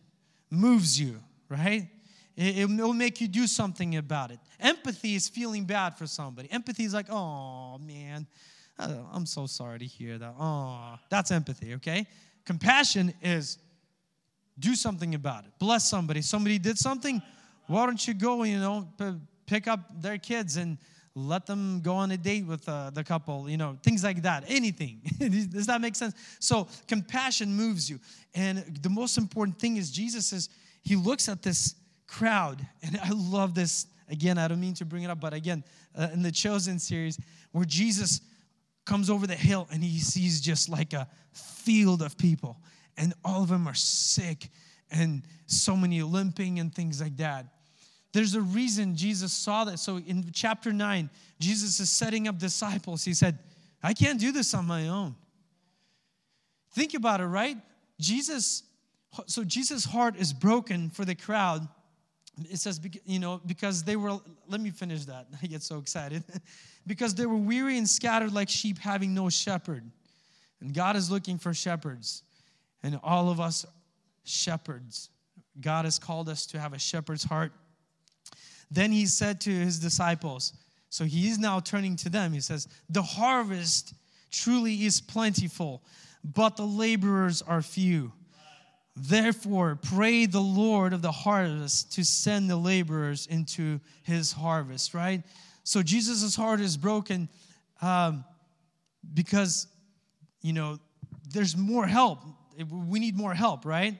moves 0.51 1.01
you, 1.01 1.21
right? 1.49 1.89
It, 2.37 2.69
will 2.69 2.93
make 2.93 3.21
you 3.21 3.29
do 3.29 3.47
something 3.47 3.97
about 3.97 4.31
it. 4.31 4.39
Empathy 4.59 5.15
is 5.15 5.29
feeling 5.29 5.65
bad 5.65 5.97
for 5.99 6.07
somebody. 6.07 6.51
Empathy 6.51 6.85
is 6.85 6.95
like, 6.95 7.11
oh 7.11 7.79
man, 7.79 8.27
I'm 8.79 9.27
so 9.27 9.47
sorry 9.47 9.79
to 9.81 9.85
hear 9.85 10.17
that. 10.17 10.35
Oh, 10.39 10.95
that's 11.11 11.31
empathy, 11.31 11.75
okay? 11.75 12.07
Compassion 12.47 13.13
is 13.23 13.59
do 14.59 14.75
something 14.75 15.15
about 15.15 15.45
it. 15.45 15.51
Bless 15.59 15.89
somebody. 15.89 16.23
Somebody 16.23 16.59
did 16.59 16.79
something 16.79 17.23
why 17.71 17.87
don't 17.87 18.09
you 18.09 18.15
go, 18.15 18.43
you 18.43 18.59
know, 18.59 18.89
pick 19.47 19.69
up 19.69 20.03
their 20.03 20.19
kids 20.19 20.57
and 20.57 20.77
let 21.20 21.46
them 21.46 21.80
go 21.80 21.94
on 21.94 22.11
a 22.11 22.16
date 22.16 22.46
with 22.46 22.68
uh, 22.68 22.90
the 22.90 23.04
couple, 23.04 23.48
you 23.48 23.56
know, 23.56 23.78
things 23.83 24.02
like 24.04 24.22
that, 24.22 24.44
anything. 24.48 25.00
Does 25.18 25.66
that 25.66 25.80
make 25.80 25.96
sense? 25.96 26.14
So, 26.38 26.68
compassion 26.88 27.54
moves 27.54 27.88
you. 27.88 28.00
And 28.35 28.59
the 28.83 28.88
most 28.88 29.18
important 29.18 29.59
thing 29.59 29.76
is 29.76 29.90
Jesus 29.90 30.33
is, 30.33 30.48
he 30.83 30.96
looks 30.96 31.28
at 31.28 31.42
this 31.42 31.74
crowd, 32.06 32.66
and 32.83 32.98
I 33.02 33.11
love 33.11 33.54
this. 33.54 33.87
Again, 34.09 34.38
I 34.38 34.48
don't 34.48 34.61
mean 34.61 34.74
to 34.74 34.85
bring 34.85 35.04
it 35.04 35.11
up, 35.11 35.20
but 35.20 35.33
again, 35.33 35.62
uh, 35.96 36.09
in 36.12 36.22
the 36.22 36.33
Chosen 36.33 36.78
series, 36.78 37.18
where 37.52 37.64
Jesus 37.64 38.20
comes 38.85 39.09
over 39.09 39.26
the 39.26 39.37
hill 39.37 39.68
and 39.70 39.85
he 39.85 40.00
sees 40.00 40.40
just 40.40 40.68
like 40.68 40.92
a 40.92 41.06
field 41.33 42.02
of 42.02 42.18
people, 42.18 42.59
and 42.96 43.14
all 43.24 43.42
of 43.42 43.48
them 43.48 43.68
are 43.68 43.74
sick 43.74 44.48
and 44.90 45.22
so 45.46 45.76
many 45.76 46.02
limping 46.02 46.59
and 46.59 46.74
things 46.74 47.00
like 47.00 47.16
that. 47.18 47.46
There's 48.12 48.35
a 48.35 48.40
reason 48.40 48.96
Jesus 48.96 49.33
saw 49.33 49.64
that. 49.64 49.79
So 49.79 49.99
in 49.99 50.31
chapter 50.33 50.73
9, 50.73 51.09
Jesus 51.38 51.79
is 51.79 51.90
setting 51.90 52.27
up 52.27 52.38
disciples. 52.38 53.05
He 53.05 53.14
said, 53.14 53.38
I 53.83 53.94
can't 53.94 54.18
do 54.18 54.33
this 54.33 54.53
on 54.55 54.66
my 54.66 54.88
own. 54.88 55.14
Think 56.73 56.94
about 56.94 57.20
it, 57.20 57.27
right? 57.27 57.57
Jesus, 57.99 58.64
so 59.27 59.44
Jesus' 59.44 59.85
heart 59.85 60.16
is 60.16 60.33
broken 60.33 60.90
for 60.90 61.05
the 61.05 61.14
crowd. 61.14 61.66
It 62.51 62.59
says, 62.59 62.81
you 63.05 63.18
know, 63.18 63.40
because 63.44 63.85
they 63.85 63.96
were, 63.96 64.18
let 64.49 64.61
me 64.61 64.70
finish 64.70 65.05
that. 65.05 65.27
I 65.42 65.46
get 65.46 65.62
so 65.62 65.79
excited. 65.79 66.25
because 66.87 67.14
they 67.14 67.27
were 67.27 67.37
weary 67.37 67.79
and 67.79 67.88
scattered 67.88 68.33
like 68.33 68.49
sheep 68.49 68.79
having 68.79 69.14
no 69.14 69.29
shepherd. 69.31 69.85
And 70.61 70.75
God 70.75 70.96
is 70.96 71.11
looking 71.11 71.38
for 71.38 71.55
shepherds. 71.55 72.23
And 72.83 72.99
all 73.03 73.31
of 73.31 73.40
us 73.40 73.66
shepherds. 74.25 75.11
God 75.61 75.85
has 75.85 75.99
called 75.99 76.29
us 76.29 76.46
to 76.46 76.61
have 76.61 76.73
a 76.73 76.79
shepherd's 76.79 77.25
heart. 77.25 77.53
Then 78.70 78.92
he 78.92 79.06
said 79.06 79.40
to 79.42 79.50
his 79.50 79.78
disciples, 79.78 80.52
so 80.90 81.04
he's 81.04 81.38
now 81.38 81.61
turning 81.61 81.96
to 81.96 82.09
them. 82.09 82.33
He 82.33 82.40
says, 82.40 82.68
The 82.88 83.02
harvest 83.02 83.94
truly 84.30 84.85
is 84.85 85.00
plentiful, 85.00 85.83
but 86.24 86.56
the 86.56 86.66
laborers 86.66 87.42
are 87.42 87.62
few. 87.62 88.12
Therefore, 88.96 89.78
pray 89.80 90.26
the 90.26 90.40
Lord 90.40 90.92
of 90.92 91.00
the 91.00 91.12
harvest 91.12 91.92
to 91.92 92.04
send 92.04 92.50
the 92.50 92.56
laborers 92.56 93.26
into 93.28 93.80
his 94.02 94.33
harvest, 94.33 94.92
right? 94.92 95.22
So 95.62 95.80
Jesus' 95.83 96.35
heart 96.35 96.61
is 96.61 96.76
broken 96.76 97.28
um, 97.80 98.24
because, 99.14 99.68
you 100.42 100.52
know, 100.52 100.80
there's 101.33 101.56
more 101.56 101.87
help. 101.87 102.18
We 102.68 102.98
need 102.98 103.16
more 103.16 103.33
help, 103.33 103.64
right? 103.64 103.96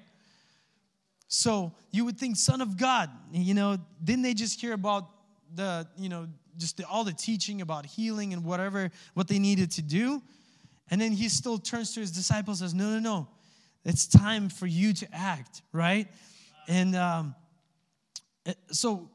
So 1.31 1.73
you 1.93 2.05
would 2.05 2.19
think, 2.19 2.37
Son 2.37 2.61
of 2.61 2.77
God, 2.77 3.09
you 3.33 3.55
know, 3.55 3.79
didn't 4.03 4.23
they 4.23 4.35
just 4.35 4.61
hear 4.61 4.73
about 4.73 5.09
the, 5.55 5.87
you 5.97 6.09
know, 6.09 6.27
just 6.59 6.77
the, 6.77 6.87
all 6.89 7.05
the 7.05 7.13
teaching 7.13 7.61
about 7.61 7.87
healing 7.87 8.33
and 8.33 8.45
whatever, 8.45 8.91
what 9.15 9.29
they 9.29 9.39
needed 9.39 9.71
to 9.73 9.83
do? 9.83 10.21
And 10.91 11.01
then 11.01 11.13
he 11.13 11.29
still 11.29 11.57
turns 11.57 11.95
to 11.95 12.01
his 12.01 12.11
disciples 12.11 12.61
and 12.61 12.71
says, 12.71 12.75
No, 12.75 12.91
no, 12.91 12.99
no. 12.99 13.29
It's 13.85 14.09
time 14.09 14.49
for 14.49 14.67
you 14.67 14.93
to 14.93 15.09
act, 15.13 15.63
right? 15.73 16.09
And 16.67 16.97
um, 16.97 17.37
eh, 18.45 18.55
so 18.73 19.09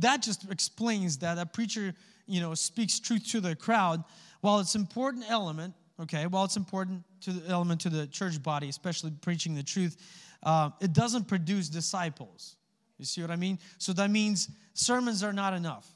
that 0.00 0.22
just 0.22 0.50
explains 0.50 1.18
that 1.18 1.38
a 1.38 1.46
preacher, 1.46 1.94
you 2.26 2.40
know, 2.40 2.52
speaks 2.54 2.98
truth 2.98 3.30
to 3.30 3.40
the 3.40 3.54
crowd. 3.54 4.02
While 4.40 4.58
it's 4.58 4.74
important 4.74 5.24
element, 5.28 5.72
okay, 6.02 6.26
while 6.26 6.44
it's 6.44 6.56
important 6.56 7.04
to 7.20 7.32
the 7.32 7.48
element 7.48 7.80
to 7.82 7.90
the 7.90 8.08
church 8.08 8.42
body, 8.42 8.68
especially 8.68 9.12
preaching 9.20 9.54
the 9.54 9.62
truth, 9.62 9.96
uh, 10.44 10.70
it 10.80 10.92
doesn't 10.92 11.24
produce 11.24 11.68
disciples. 11.68 12.56
You 12.98 13.04
see 13.04 13.20
what 13.20 13.30
I 13.30 13.36
mean? 13.36 13.58
So 13.78 13.92
that 13.94 14.10
means 14.10 14.48
sermons 14.74 15.22
are 15.22 15.32
not 15.32 15.54
enough. 15.54 15.88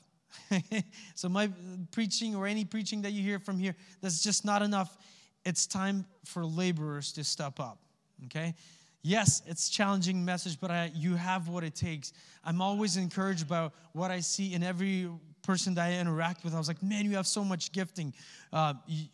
so 1.14 1.28
my 1.28 1.50
preaching 1.90 2.34
or 2.34 2.46
any 2.46 2.64
preaching 2.64 3.02
that 3.02 3.12
you 3.12 3.22
hear 3.22 3.38
from 3.38 3.58
here, 3.58 3.74
that's 4.00 4.22
just 4.22 4.44
not 4.44 4.62
enough. 4.62 4.96
It's 5.44 5.66
time 5.66 6.04
for 6.24 6.44
laborers 6.44 7.12
to 7.12 7.24
step 7.24 7.60
up. 7.60 7.78
Okay? 8.26 8.54
Yes, 9.02 9.42
it's 9.46 9.68
challenging 9.68 10.24
message, 10.24 10.58
but 10.60 10.70
I, 10.70 10.90
you 10.94 11.14
have 11.14 11.48
what 11.48 11.62
it 11.62 11.74
takes. 11.74 12.12
I'm 12.44 12.60
always 12.60 12.96
encouraged 12.96 13.48
by 13.48 13.70
what 13.92 14.10
I 14.10 14.20
see 14.20 14.54
in 14.54 14.62
every 14.62 15.08
person 15.42 15.74
that 15.74 15.86
I 15.86 15.98
interact 15.98 16.44
with. 16.44 16.54
I 16.54 16.58
was 16.58 16.68
like, 16.68 16.82
man, 16.82 17.04
you 17.04 17.16
have 17.16 17.26
so 17.26 17.44
much 17.44 17.72
gifting. 17.72 18.12
Uh, 18.52 18.74
you, 18.86 19.06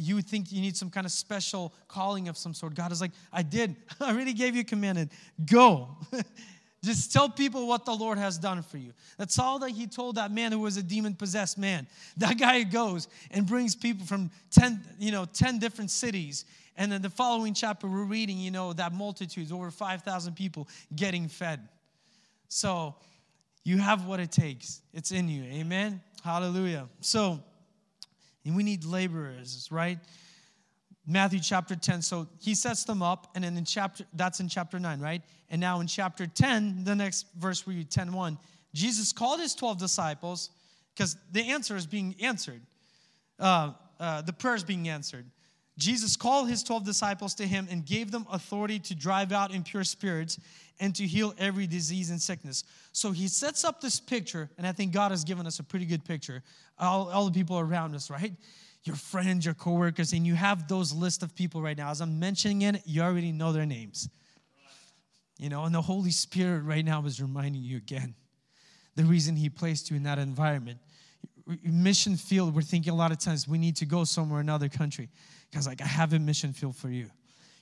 you 0.00 0.14
would 0.14 0.26
think 0.26 0.52
you 0.52 0.60
need 0.60 0.76
some 0.76 0.90
kind 0.90 1.04
of 1.04 1.10
special 1.10 1.74
calling 1.88 2.28
of 2.28 2.38
some 2.38 2.54
sort. 2.54 2.74
God 2.74 2.92
is 2.92 3.00
like, 3.00 3.10
I 3.32 3.42
did. 3.42 3.74
I 4.00 4.12
already 4.12 4.32
gave 4.32 4.54
you 4.54 4.60
a 4.60 4.64
command. 4.64 5.10
Go. 5.44 5.88
Just 6.84 7.12
tell 7.12 7.28
people 7.28 7.66
what 7.66 7.84
the 7.84 7.92
Lord 7.92 8.18
has 8.18 8.38
done 8.38 8.62
for 8.62 8.78
you. 8.78 8.92
That's 9.16 9.36
all 9.40 9.58
that 9.58 9.70
he 9.70 9.88
told 9.88 10.14
that 10.14 10.30
man 10.30 10.52
who 10.52 10.60
was 10.60 10.76
a 10.76 10.82
demon 10.82 11.14
possessed 11.14 11.58
man. 11.58 11.88
That 12.16 12.38
guy 12.38 12.62
goes 12.62 13.08
and 13.32 13.44
brings 13.44 13.74
people 13.74 14.06
from 14.06 14.30
10, 14.52 14.80
you 15.00 15.10
know, 15.10 15.24
10 15.24 15.58
different 15.58 15.90
cities. 15.90 16.44
And 16.76 16.92
then 16.92 17.02
the 17.02 17.10
following 17.10 17.52
chapter, 17.52 17.88
we're 17.88 18.04
reading, 18.04 18.38
you 18.38 18.52
know, 18.52 18.72
that 18.74 18.92
multitudes, 18.92 19.50
over 19.50 19.72
5,000 19.72 20.36
people 20.36 20.68
getting 20.94 21.26
fed. 21.26 21.66
So 22.46 22.94
you 23.64 23.78
have 23.78 24.06
what 24.06 24.20
it 24.20 24.30
takes. 24.30 24.80
It's 24.94 25.10
in 25.10 25.28
you. 25.28 25.42
Amen. 25.42 26.00
Hallelujah. 26.22 26.86
So, 27.00 27.42
and 28.44 28.56
we 28.56 28.62
need 28.62 28.84
laborers, 28.84 29.68
right? 29.70 29.98
Matthew 31.06 31.40
chapter 31.40 31.74
10. 31.74 32.02
So 32.02 32.28
he 32.38 32.54
sets 32.54 32.84
them 32.84 33.02
up, 33.02 33.30
and 33.34 33.42
then 33.42 33.56
in 33.56 33.64
chapter, 33.64 34.04
that's 34.12 34.40
in 34.40 34.48
chapter 34.48 34.78
9, 34.78 35.00
right? 35.00 35.22
And 35.48 35.60
now 35.60 35.80
in 35.80 35.86
chapter 35.86 36.26
10, 36.26 36.84
the 36.84 36.94
next 36.94 37.26
verse 37.36 37.66
we 37.66 37.76
read 37.76 37.90
10 37.90 38.12
1, 38.12 38.38
Jesus 38.74 39.12
called 39.12 39.40
his 39.40 39.54
12 39.54 39.78
disciples 39.78 40.50
because 40.94 41.16
the 41.32 41.50
answer 41.50 41.76
is 41.76 41.86
being 41.86 42.14
answered. 42.20 42.60
Uh, 43.38 43.72
uh, 43.98 44.22
the 44.22 44.32
prayer 44.32 44.54
is 44.54 44.64
being 44.64 44.88
answered. 44.88 45.24
Jesus 45.78 46.16
called 46.16 46.48
his 46.48 46.64
12 46.64 46.84
disciples 46.84 47.34
to 47.36 47.46
him 47.46 47.68
and 47.70 47.86
gave 47.86 48.10
them 48.10 48.26
authority 48.30 48.80
to 48.80 48.94
drive 48.96 49.30
out 49.30 49.54
impure 49.54 49.84
spirits 49.84 50.38
and 50.80 50.94
to 50.96 51.06
heal 51.06 51.34
every 51.38 51.66
disease 51.68 52.10
and 52.10 52.20
sickness. 52.20 52.64
So 52.92 53.12
he 53.12 53.28
sets 53.28 53.64
up 53.64 53.80
this 53.80 54.00
picture, 54.00 54.50
and 54.58 54.66
I 54.66 54.72
think 54.72 54.92
God 54.92 55.12
has 55.12 55.22
given 55.22 55.46
us 55.46 55.60
a 55.60 55.62
pretty 55.62 55.86
good 55.86 56.04
picture. 56.04 56.42
All, 56.78 57.08
all 57.10 57.24
the 57.26 57.32
people 57.32 57.58
around 57.58 57.94
us, 57.94 58.10
right? 58.10 58.32
Your 58.82 58.96
friends, 58.96 59.44
your 59.44 59.54
coworkers, 59.54 60.12
and 60.12 60.26
you 60.26 60.34
have 60.34 60.66
those 60.66 60.92
list 60.92 61.22
of 61.22 61.34
people 61.34 61.62
right 61.62 61.76
now. 61.76 61.90
As 61.90 62.00
I'm 62.00 62.18
mentioning 62.18 62.62
it, 62.62 62.82
you 62.84 63.02
already 63.02 63.30
know 63.30 63.52
their 63.52 63.66
names. 63.66 64.08
You 65.38 65.48
know, 65.48 65.64
and 65.64 65.74
the 65.74 65.82
Holy 65.82 66.10
Spirit 66.10 66.64
right 66.64 66.84
now 66.84 67.04
is 67.04 67.20
reminding 67.22 67.62
you 67.62 67.76
again 67.76 68.14
the 68.96 69.04
reason 69.04 69.36
He 69.36 69.48
placed 69.48 69.90
you 69.90 69.96
in 69.96 70.02
that 70.02 70.18
environment. 70.18 70.80
Mission 71.62 72.16
field, 72.16 72.54
we're 72.54 72.62
thinking 72.62 72.92
a 72.92 72.96
lot 72.96 73.10
of 73.10 73.18
times 73.18 73.48
we 73.48 73.58
need 73.58 73.76
to 73.76 73.86
go 73.86 74.04
somewhere, 74.04 74.40
another 74.40 74.68
country. 74.68 75.08
Because, 75.50 75.66
like, 75.66 75.80
I 75.80 75.86
have 75.86 76.12
a 76.12 76.18
mission 76.18 76.52
field 76.52 76.76
for 76.76 76.90
you. 76.90 77.10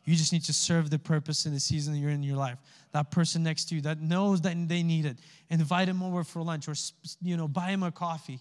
You 0.06 0.14
just 0.14 0.32
need 0.32 0.44
to 0.44 0.52
serve 0.52 0.88
the 0.88 0.98
purpose 0.98 1.46
in 1.46 1.52
the 1.52 1.60
season 1.60 1.96
you're 1.96 2.10
in 2.10 2.22
your 2.22 2.36
life. 2.36 2.58
That 2.92 3.10
person 3.10 3.42
next 3.42 3.66
to 3.66 3.74
you 3.74 3.80
that 3.82 4.00
knows 4.00 4.40
that 4.42 4.56
they 4.68 4.82
need 4.82 5.04
it, 5.04 5.18
invite 5.50 5.86
them 5.86 6.02
over 6.02 6.22
for 6.22 6.42
lunch 6.42 6.68
or 6.68 6.74
you 7.20 7.36
know 7.36 7.48
buy 7.48 7.70
them 7.70 7.82
a 7.82 7.90
coffee, 7.90 8.40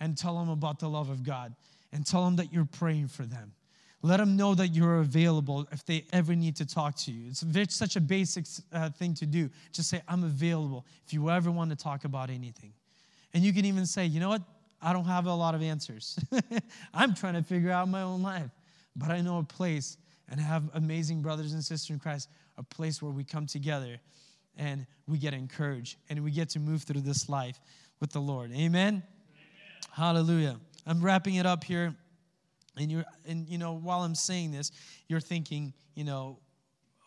and 0.00 0.16
tell 0.16 0.38
them 0.38 0.48
about 0.48 0.80
the 0.80 0.88
love 0.88 1.10
of 1.10 1.22
God, 1.22 1.54
and 1.92 2.06
tell 2.06 2.24
them 2.24 2.36
that 2.36 2.52
you're 2.52 2.64
praying 2.64 3.08
for 3.08 3.24
them. 3.24 3.52
Let 4.00 4.18
them 4.18 4.36
know 4.36 4.54
that 4.54 4.68
you're 4.68 4.98
available 4.98 5.66
if 5.72 5.84
they 5.84 6.04
ever 6.12 6.34
need 6.34 6.56
to 6.56 6.66
talk 6.66 6.96
to 6.96 7.10
you. 7.10 7.30
It's 7.30 7.74
such 7.74 7.96
a 7.96 8.00
basic 8.00 8.44
uh, 8.70 8.90
thing 8.90 9.14
to 9.14 9.26
do. 9.26 9.48
Just 9.72 9.88
say, 9.88 10.02
I'm 10.06 10.24
available 10.24 10.84
if 11.06 11.14
you 11.14 11.30
ever 11.30 11.50
want 11.50 11.70
to 11.70 11.76
talk 11.76 12.04
about 12.04 12.28
anything. 12.28 12.72
And 13.32 13.42
you 13.42 13.52
can 13.54 13.64
even 13.64 13.86
say, 13.86 14.04
you 14.04 14.20
know 14.20 14.28
what? 14.28 14.42
I 14.84 14.92
don't 14.92 15.06
have 15.06 15.24
a 15.24 15.32
lot 15.32 15.54
of 15.54 15.62
answers. 15.62 16.18
I'm 16.94 17.14
trying 17.14 17.34
to 17.34 17.42
figure 17.42 17.70
out 17.70 17.88
my 17.88 18.02
own 18.02 18.22
life. 18.22 18.50
But 18.94 19.10
I 19.10 19.22
know 19.22 19.38
a 19.38 19.42
place 19.42 19.96
and 20.28 20.38
have 20.38 20.64
amazing 20.74 21.22
brothers 21.22 21.54
and 21.54 21.64
sisters 21.64 21.88
in 21.88 21.98
Christ, 21.98 22.28
a 22.58 22.62
place 22.62 23.00
where 23.00 23.10
we 23.10 23.24
come 23.24 23.46
together 23.46 23.96
and 24.58 24.86
we 25.08 25.16
get 25.16 25.32
encouraged 25.32 25.96
and 26.10 26.22
we 26.22 26.30
get 26.30 26.50
to 26.50 26.60
move 26.60 26.82
through 26.82 27.00
this 27.00 27.30
life 27.30 27.58
with 27.98 28.12
the 28.12 28.20
Lord. 28.20 28.52
Amen. 28.52 28.62
Amen. 28.66 29.02
Hallelujah. 29.90 30.60
I'm 30.86 31.00
wrapping 31.00 31.36
it 31.36 31.46
up 31.46 31.64
here. 31.64 31.94
And 32.76 32.90
you're 32.90 33.04
and 33.26 33.48
you 33.48 33.56
know, 33.56 33.72
while 33.72 34.00
I'm 34.00 34.14
saying 34.14 34.52
this, 34.52 34.70
you're 35.08 35.20
thinking, 35.20 35.72
you 35.94 36.04
know, 36.04 36.40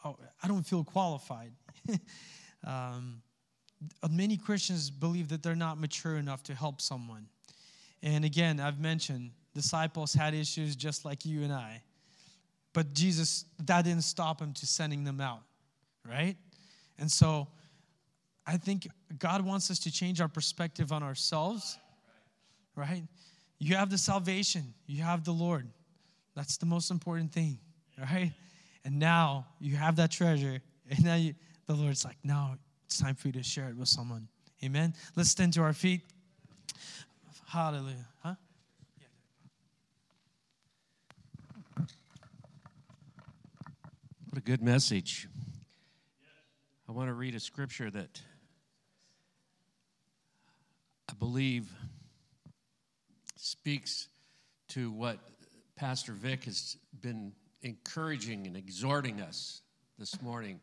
oh, 0.04 0.18
I 0.42 0.48
don't 0.48 0.66
feel 0.66 0.84
qualified. 0.84 1.52
um, 2.66 3.22
many 4.10 4.38
Christians 4.38 4.90
believe 4.90 5.30
that 5.30 5.44
they're 5.44 5.56
not 5.56 5.78
mature 5.78 6.16
enough 6.16 6.42
to 6.44 6.56
help 6.56 6.82
someone. 6.82 7.28
And 8.04 8.26
again, 8.26 8.60
I've 8.60 8.80
mentioned 8.80 9.32
disciples 9.54 10.14
had 10.14 10.34
issues 10.34 10.76
just 10.76 11.04
like 11.04 11.26
you 11.26 11.44
and 11.44 11.52
I. 11.52 11.82
But 12.74 12.94
Jesus, 12.94 13.46
that 13.66 13.86
didn't 13.86 14.04
stop 14.04 14.40
him 14.40 14.54
to 14.54 14.68
sending 14.68 15.04
them 15.04 15.20
out, 15.20 15.42
right? 16.08 16.36
And 17.00 17.12
so 17.12 17.48
I 18.46 18.58
think 18.58 18.88
God 19.18 19.42
wants 19.42 19.72
us 19.72 19.80
to 19.80 19.92
change 19.92 20.22
our 20.22 20.28
perspective 20.28 20.92
on 20.92 21.02
ourselves, 21.02 21.78
right? 22.76 23.04
You 23.60 23.76
have 23.76 23.90
the 23.90 23.98
salvation, 23.98 24.74
you 24.86 25.02
have 25.02 25.24
the 25.24 25.32
Lord. 25.32 25.68
That's 26.36 26.58
the 26.58 26.68
most 26.68 26.92
important 26.92 27.32
thing, 27.32 27.58
right? 28.00 28.32
And 28.86 29.00
now 29.00 29.48
you 29.60 29.76
have 29.76 29.96
that 29.96 30.12
treasure, 30.12 30.62
and 30.90 31.04
now 31.04 31.16
you, 31.16 31.34
the 31.66 31.74
Lord's 31.74 32.06
like, 32.06 32.18
now 32.24 32.58
it's 32.86 33.00
time 33.00 33.16
for 33.16 33.28
you 33.28 33.34
to 33.34 33.44
share 33.44 33.70
it 33.70 33.76
with 33.76 33.88
someone. 33.88 34.28
Amen. 34.64 34.94
Let's 35.16 35.30
stand 35.30 35.54
to 35.54 35.62
our 35.62 35.74
feet. 35.74 36.02
Hallelujah. 37.50 38.06
Huh? 38.22 38.34
What 44.26 44.38
a 44.38 44.42
good 44.42 44.62
message. 44.62 45.30
I 46.90 46.92
want 46.92 47.08
to 47.08 47.14
read 47.14 47.36
a 47.36 47.40
scripture 47.40 47.90
that 47.90 48.20
I 51.10 51.14
believe 51.14 51.72
speaks 53.38 54.10
to 54.70 54.92
what 54.92 55.18
Pastor 55.78 56.12
Vic 56.12 56.44
has 56.44 56.76
been 57.00 57.32
encouraging 57.62 58.46
and 58.46 58.58
exhorting 58.58 59.22
us 59.22 59.62
this 59.98 60.22
morning. 60.22 60.60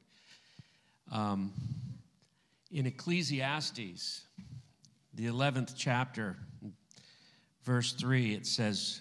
Um, 1.11 1.51
in 2.71 2.85
Ecclesiastes, 2.85 4.21
the 5.15 5.27
11th 5.27 5.73
chapter, 5.79 6.37
verse 7.65 7.93
3, 7.93 8.35
it 8.35 8.47
says, 8.47 9.01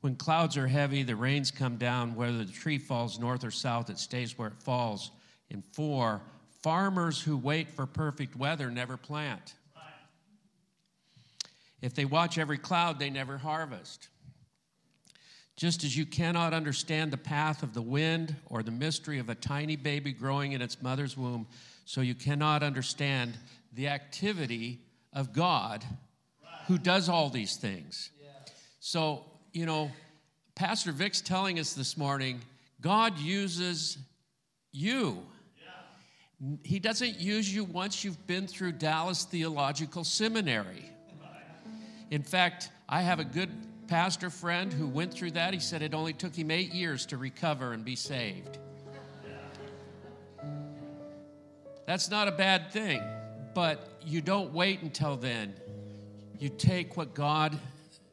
When 0.00 0.16
clouds 0.16 0.56
are 0.56 0.66
heavy, 0.66 1.02
the 1.02 1.16
rains 1.16 1.50
come 1.50 1.76
down. 1.76 2.14
Whether 2.14 2.44
the 2.44 2.52
tree 2.52 2.78
falls 2.78 3.18
north 3.18 3.44
or 3.44 3.50
south, 3.50 3.90
it 3.90 3.98
stays 3.98 4.36
where 4.36 4.48
it 4.48 4.62
falls. 4.62 5.10
In 5.50 5.62
4, 5.62 6.20
farmers 6.62 7.20
who 7.20 7.36
wait 7.36 7.70
for 7.70 7.86
perfect 7.86 8.36
weather 8.36 8.70
never 8.70 8.96
plant. 8.96 9.54
If 11.80 11.94
they 11.94 12.06
watch 12.06 12.38
every 12.38 12.56
cloud, 12.58 12.98
they 12.98 13.10
never 13.10 13.36
harvest. 13.36 14.08
Just 15.56 15.84
as 15.84 15.96
you 15.96 16.06
cannot 16.06 16.52
understand 16.52 17.12
the 17.12 17.18
path 17.18 17.62
of 17.62 17.74
the 17.74 17.82
wind 17.82 18.34
or 18.46 18.62
the 18.62 18.70
mystery 18.70 19.18
of 19.18 19.28
a 19.28 19.34
tiny 19.34 19.76
baby 19.76 20.10
growing 20.10 20.52
in 20.52 20.62
its 20.62 20.82
mother's 20.82 21.16
womb, 21.16 21.46
so 21.84 22.00
you 22.00 22.14
cannot 22.14 22.62
understand 22.62 23.36
the 23.72 23.88
activity 23.88 24.80
of 25.12 25.32
God 25.32 25.84
who 26.66 26.78
does 26.78 27.08
all 27.08 27.30
these 27.30 27.56
things. 27.56 28.10
So, 28.80 29.24
you 29.52 29.66
know, 29.66 29.90
Pastor 30.54 30.92
Vic's 30.92 31.20
telling 31.20 31.58
us 31.58 31.72
this 31.72 31.96
morning 31.96 32.40
God 32.80 33.18
uses 33.18 33.98
you. 34.72 35.22
He 36.62 36.78
doesn't 36.78 37.18
use 37.18 37.52
you 37.54 37.64
once 37.64 38.04
you've 38.04 38.26
been 38.26 38.46
through 38.46 38.72
Dallas 38.72 39.24
Theological 39.24 40.04
Seminary. 40.04 40.90
In 42.10 42.22
fact, 42.22 42.70
I 42.88 43.00
have 43.00 43.18
a 43.18 43.24
good 43.24 43.50
pastor 43.86 44.28
friend 44.30 44.72
who 44.72 44.86
went 44.86 45.14
through 45.14 45.30
that. 45.32 45.54
He 45.54 45.60
said 45.60 45.80
it 45.80 45.94
only 45.94 46.12
took 46.12 46.34
him 46.34 46.50
eight 46.50 46.74
years 46.74 47.06
to 47.06 47.16
recover 47.16 47.72
and 47.72 47.84
be 47.84 47.96
saved. 47.96 48.58
That's 51.86 52.10
not 52.10 52.28
a 52.28 52.32
bad 52.32 52.70
thing, 52.72 53.02
but 53.54 53.98
you 54.04 54.20
don't 54.20 54.52
wait 54.52 54.82
until 54.82 55.16
then. 55.16 55.54
You 56.38 56.48
take 56.48 56.96
what 56.96 57.14
God 57.14 57.58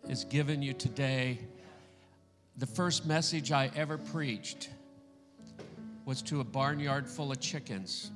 has 0.07 0.25
given 0.25 0.61
you 0.61 0.73
today. 0.73 1.39
The 2.57 2.67
first 2.67 3.05
message 3.05 3.51
I 3.51 3.71
ever 3.75 3.97
preached 3.97 4.69
was 6.05 6.21
to 6.23 6.39
a 6.39 6.43
barnyard 6.43 7.07
full 7.07 7.31
of 7.31 7.39
chickens. 7.39 8.11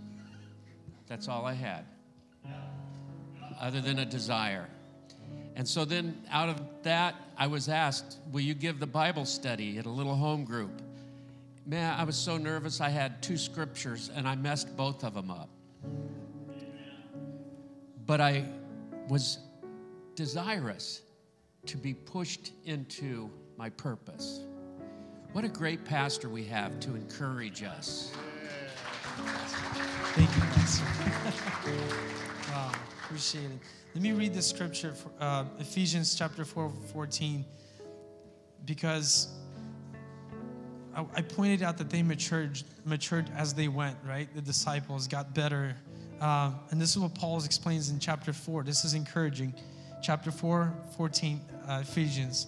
That's 1.08 1.28
all 1.28 1.46
I 1.46 1.54
had, 1.54 1.86
other 3.60 3.82
than 3.82 4.00
a 4.00 4.06
desire. 4.06 4.68
And 5.56 5.68
so 5.68 5.86
then 5.86 6.22
out 6.32 6.50
of 6.50 6.62
that, 6.84 7.16
I 7.38 7.48
was 7.48 7.70
asked, 7.70 8.18
Will 8.32 8.42
you 8.42 8.54
give 8.54 8.80
the 8.80 8.88
Bible 8.88 9.26
study 9.26 9.78
at 9.78 9.86
a 9.86 9.90
little 9.90 10.16
home 10.16 10.44
group? 10.44 10.82
Man, 11.66 11.98
I 11.98 12.04
was 12.04 12.16
so 12.16 12.38
nervous. 12.38 12.80
I 12.80 12.90
had 12.90 13.24
two 13.24 13.38
scriptures 13.38 14.12
and 14.16 14.28
I 14.28 14.36
messed 14.36 14.76
both 14.78 15.04
of 15.04 15.14
them 15.14 15.32
up. 15.32 15.50
But 18.06 18.22
I 18.22 18.46
was 19.08 19.40
desirous 20.16 21.02
to 21.66 21.78
be 21.78 21.94
pushed 21.94 22.52
into 22.66 23.30
my 23.58 23.70
purpose. 23.70 24.42
What 25.34 25.44
a 25.44 25.50
great 25.50 25.84
pastor 25.84 26.30
we 26.30 26.46
have 26.46 26.80
to 26.82 26.96
encourage 26.96 27.64
us. 27.64 28.12
Thank 30.16 30.34
you, 30.36 30.42
Pastor. 30.44 30.86
wow, 32.52 32.72
appreciate 33.04 33.46
it. 33.46 33.60
Let 33.94 34.02
me 34.02 34.12
read 34.12 34.34
the 34.34 34.42
scripture, 34.42 34.94
for, 34.94 35.12
uh, 35.20 35.46
Ephesians 35.60 36.16
chapter 36.16 36.46
4, 36.46 36.72
14, 36.94 37.46
because 38.66 39.30
I, 40.96 41.06
I, 41.16 41.22
pointed 41.22 41.62
out 41.64 41.78
that 41.78 41.90
they 41.90 42.04
matured, 42.04 42.62
matured 42.84 43.30
as 43.36 43.54
they 43.54 43.68
went, 43.68 43.98
right? 44.06 44.34
The 44.34 44.42
disciples 44.42 45.08
got 45.08 45.34
better. 45.34 45.76
Uh, 46.22 46.52
and 46.72 46.82
this 46.82 46.92
is 46.92 47.00
what 47.00 47.16
Paul 47.16 47.44
explains 47.44 47.90
in 47.90 48.00
chapter 48.00 48.32
4. 48.32 48.64
This 48.64 48.86
is 48.86 48.94
encouraging. 48.94 49.54
Chapter 50.06 50.30
4, 50.30 50.72
14, 50.98 51.42
uh, 51.68 51.80
Ephesians. 51.82 52.46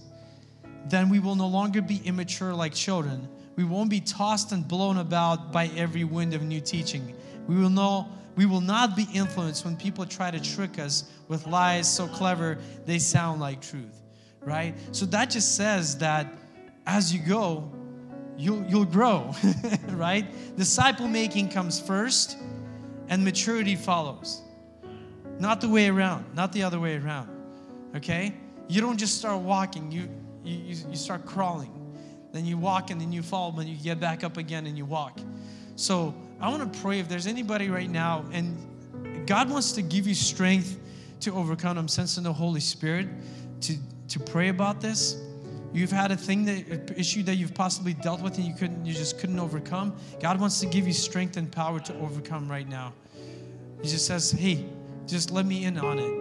Then 0.86 1.10
we 1.10 1.18
will 1.18 1.34
no 1.34 1.48
longer 1.48 1.82
be 1.82 2.00
immature 2.06 2.54
like 2.54 2.72
children. 2.72 3.28
We 3.56 3.64
won't 3.64 3.90
be 3.90 4.00
tossed 4.00 4.52
and 4.52 4.68
blown 4.68 5.00
about 5.00 5.52
by 5.52 5.72
every 5.76 6.04
wind 6.04 6.36
of 6.36 6.44
new 6.44 6.62
teaching. 6.62 7.16
We 7.48 7.56
will 7.56 7.72
know 7.72 8.10
we 8.36 8.46
will 8.46 8.62
not 8.62 8.96
be 8.96 9.08
influenced 9.12 9.66
when 9.66 9.76
people 9.76 10.06
try 10.06 10.30
to 10.30 10.40
trick 10.40 10.78
us 10.78 11.06
with 11.30 11.48
lies 11.48 11.92
so 11.92 12.06
clever 12.06 12.60
they 12.86 13.00
sound 13.00 13.42
like 13.42 13.60
truth, 13.60 14.04
right? 14.42 14.76
So 14.92 15.08
that 15.08 15.32
just 15.32 15.56
says 15.56 15.98
that 15.98 16.32
as 16.86 17.12
you 17.12 17.20
go, 17.20 17.72
you'll, 18.38 18.64
you'll 18.66 18.86
grow, 18.86 19.34
right? 19.88 20.28
Disciple 20.58 21.08
making 21.08 21.50
comes 21.50 21.80
first 21.80 22.38
and 23.10 23.26
maturity 23.26 23.76
follows. 23.76 24.44
Not 25.40 25.60
the 25.60 25.70
way 25.70 25.88
around, 25.90 26.36
not 26.36 26.54
the 26.54 26.62
other 26.62 26.80
way 26.80 26.98
around, 26.98 27.37
okay? 27.98 28.34
You 28.68 28.82
don't 28.82 28.98
just 28.98 29.18
start 29.18 29.42
walking, 29.42 29.92
you, 29.92 30.10
you, 30.44 30.76
you 30.90 30.96
start 30.96 31.26
crawling. 31.26 31.74
Then 32.32 32.46
you 32.46 32.58
walk 32.58 32.92
and 32.92 33.00
then 33.00 33.12
you 33.12 33.24
fall, 33.24 33.52
but 33.52 33.66
you 33.66 33.76
get 33.76 34.00
back 34.00 34.24
up 34.24 34.38
again 34.38 34.66
and 34.66 34.78
you 34.78 34.86
walk. 34.86 35.20
So 35.76 36.14
I 36.40 36.50
want 36.50 36.72
to 36.72 36.80
pray 36.82 37.00
if 37.00 37.08
there's 37.08 37.28
anybody 37.28 37.70
right 37.70 37.90
now 37.90 38.26
and 38.32 38.58
God 39.28 39.50
wants 39.50 39.74
to 39.74 39.82
give 39.82 40.08
you 40.08 40.16
strength 40.16 40.80
to 41.22 41.34
overcome. 41.34 41.78
I'm 41.78 41.88
sensing 41.88 42.24
the 42.24 42.34
Holy 42.34 42.60
Spirit 42.60 43.08
to, 43.62 43.76
to 44.10 44.20
pray 44.20 44.50
about 44.50 44.82
this. 44.82 45.22
You've 45.74 45.92
had 45.92 46.12
a 46.12 46.18
thing 46.18 46.46
that 46.46 46.98
issue 46.98 47.24
that 47.24 47.36
you've 47.36 47.54
possibly 47.54 47.94
dealt 47.94 48.22
with 48.22 48.38
and 48.38 48.48
you 48.48 48.56
couldn't 48.56 48.86
you 48.86 48.94
just 48.94 49.20
couldn't 49.20 49.38
overcome. 49.38 49.96
God 50.22 50.40
wants 50.40 50.60
to 50.62 50.66
give 50.66 50.88
you 50.88 50.94
strength 50.94 51.38
and 51.38 51.52
power 51.52 51.80
to 51.82 51.94
overcome 52.00 52.50
right 52.50 52.68
now. 52.68 52.94
He 53.82 53.90
just 53.90 54.06
says, 54.08 54.32
"Hey, 54.32 54.66
just 55.06 55.30
let 55.30 55.46
me 55.46 55.66
in 55.66 55.78
on 55.78 56.00
it." 56.00 56.16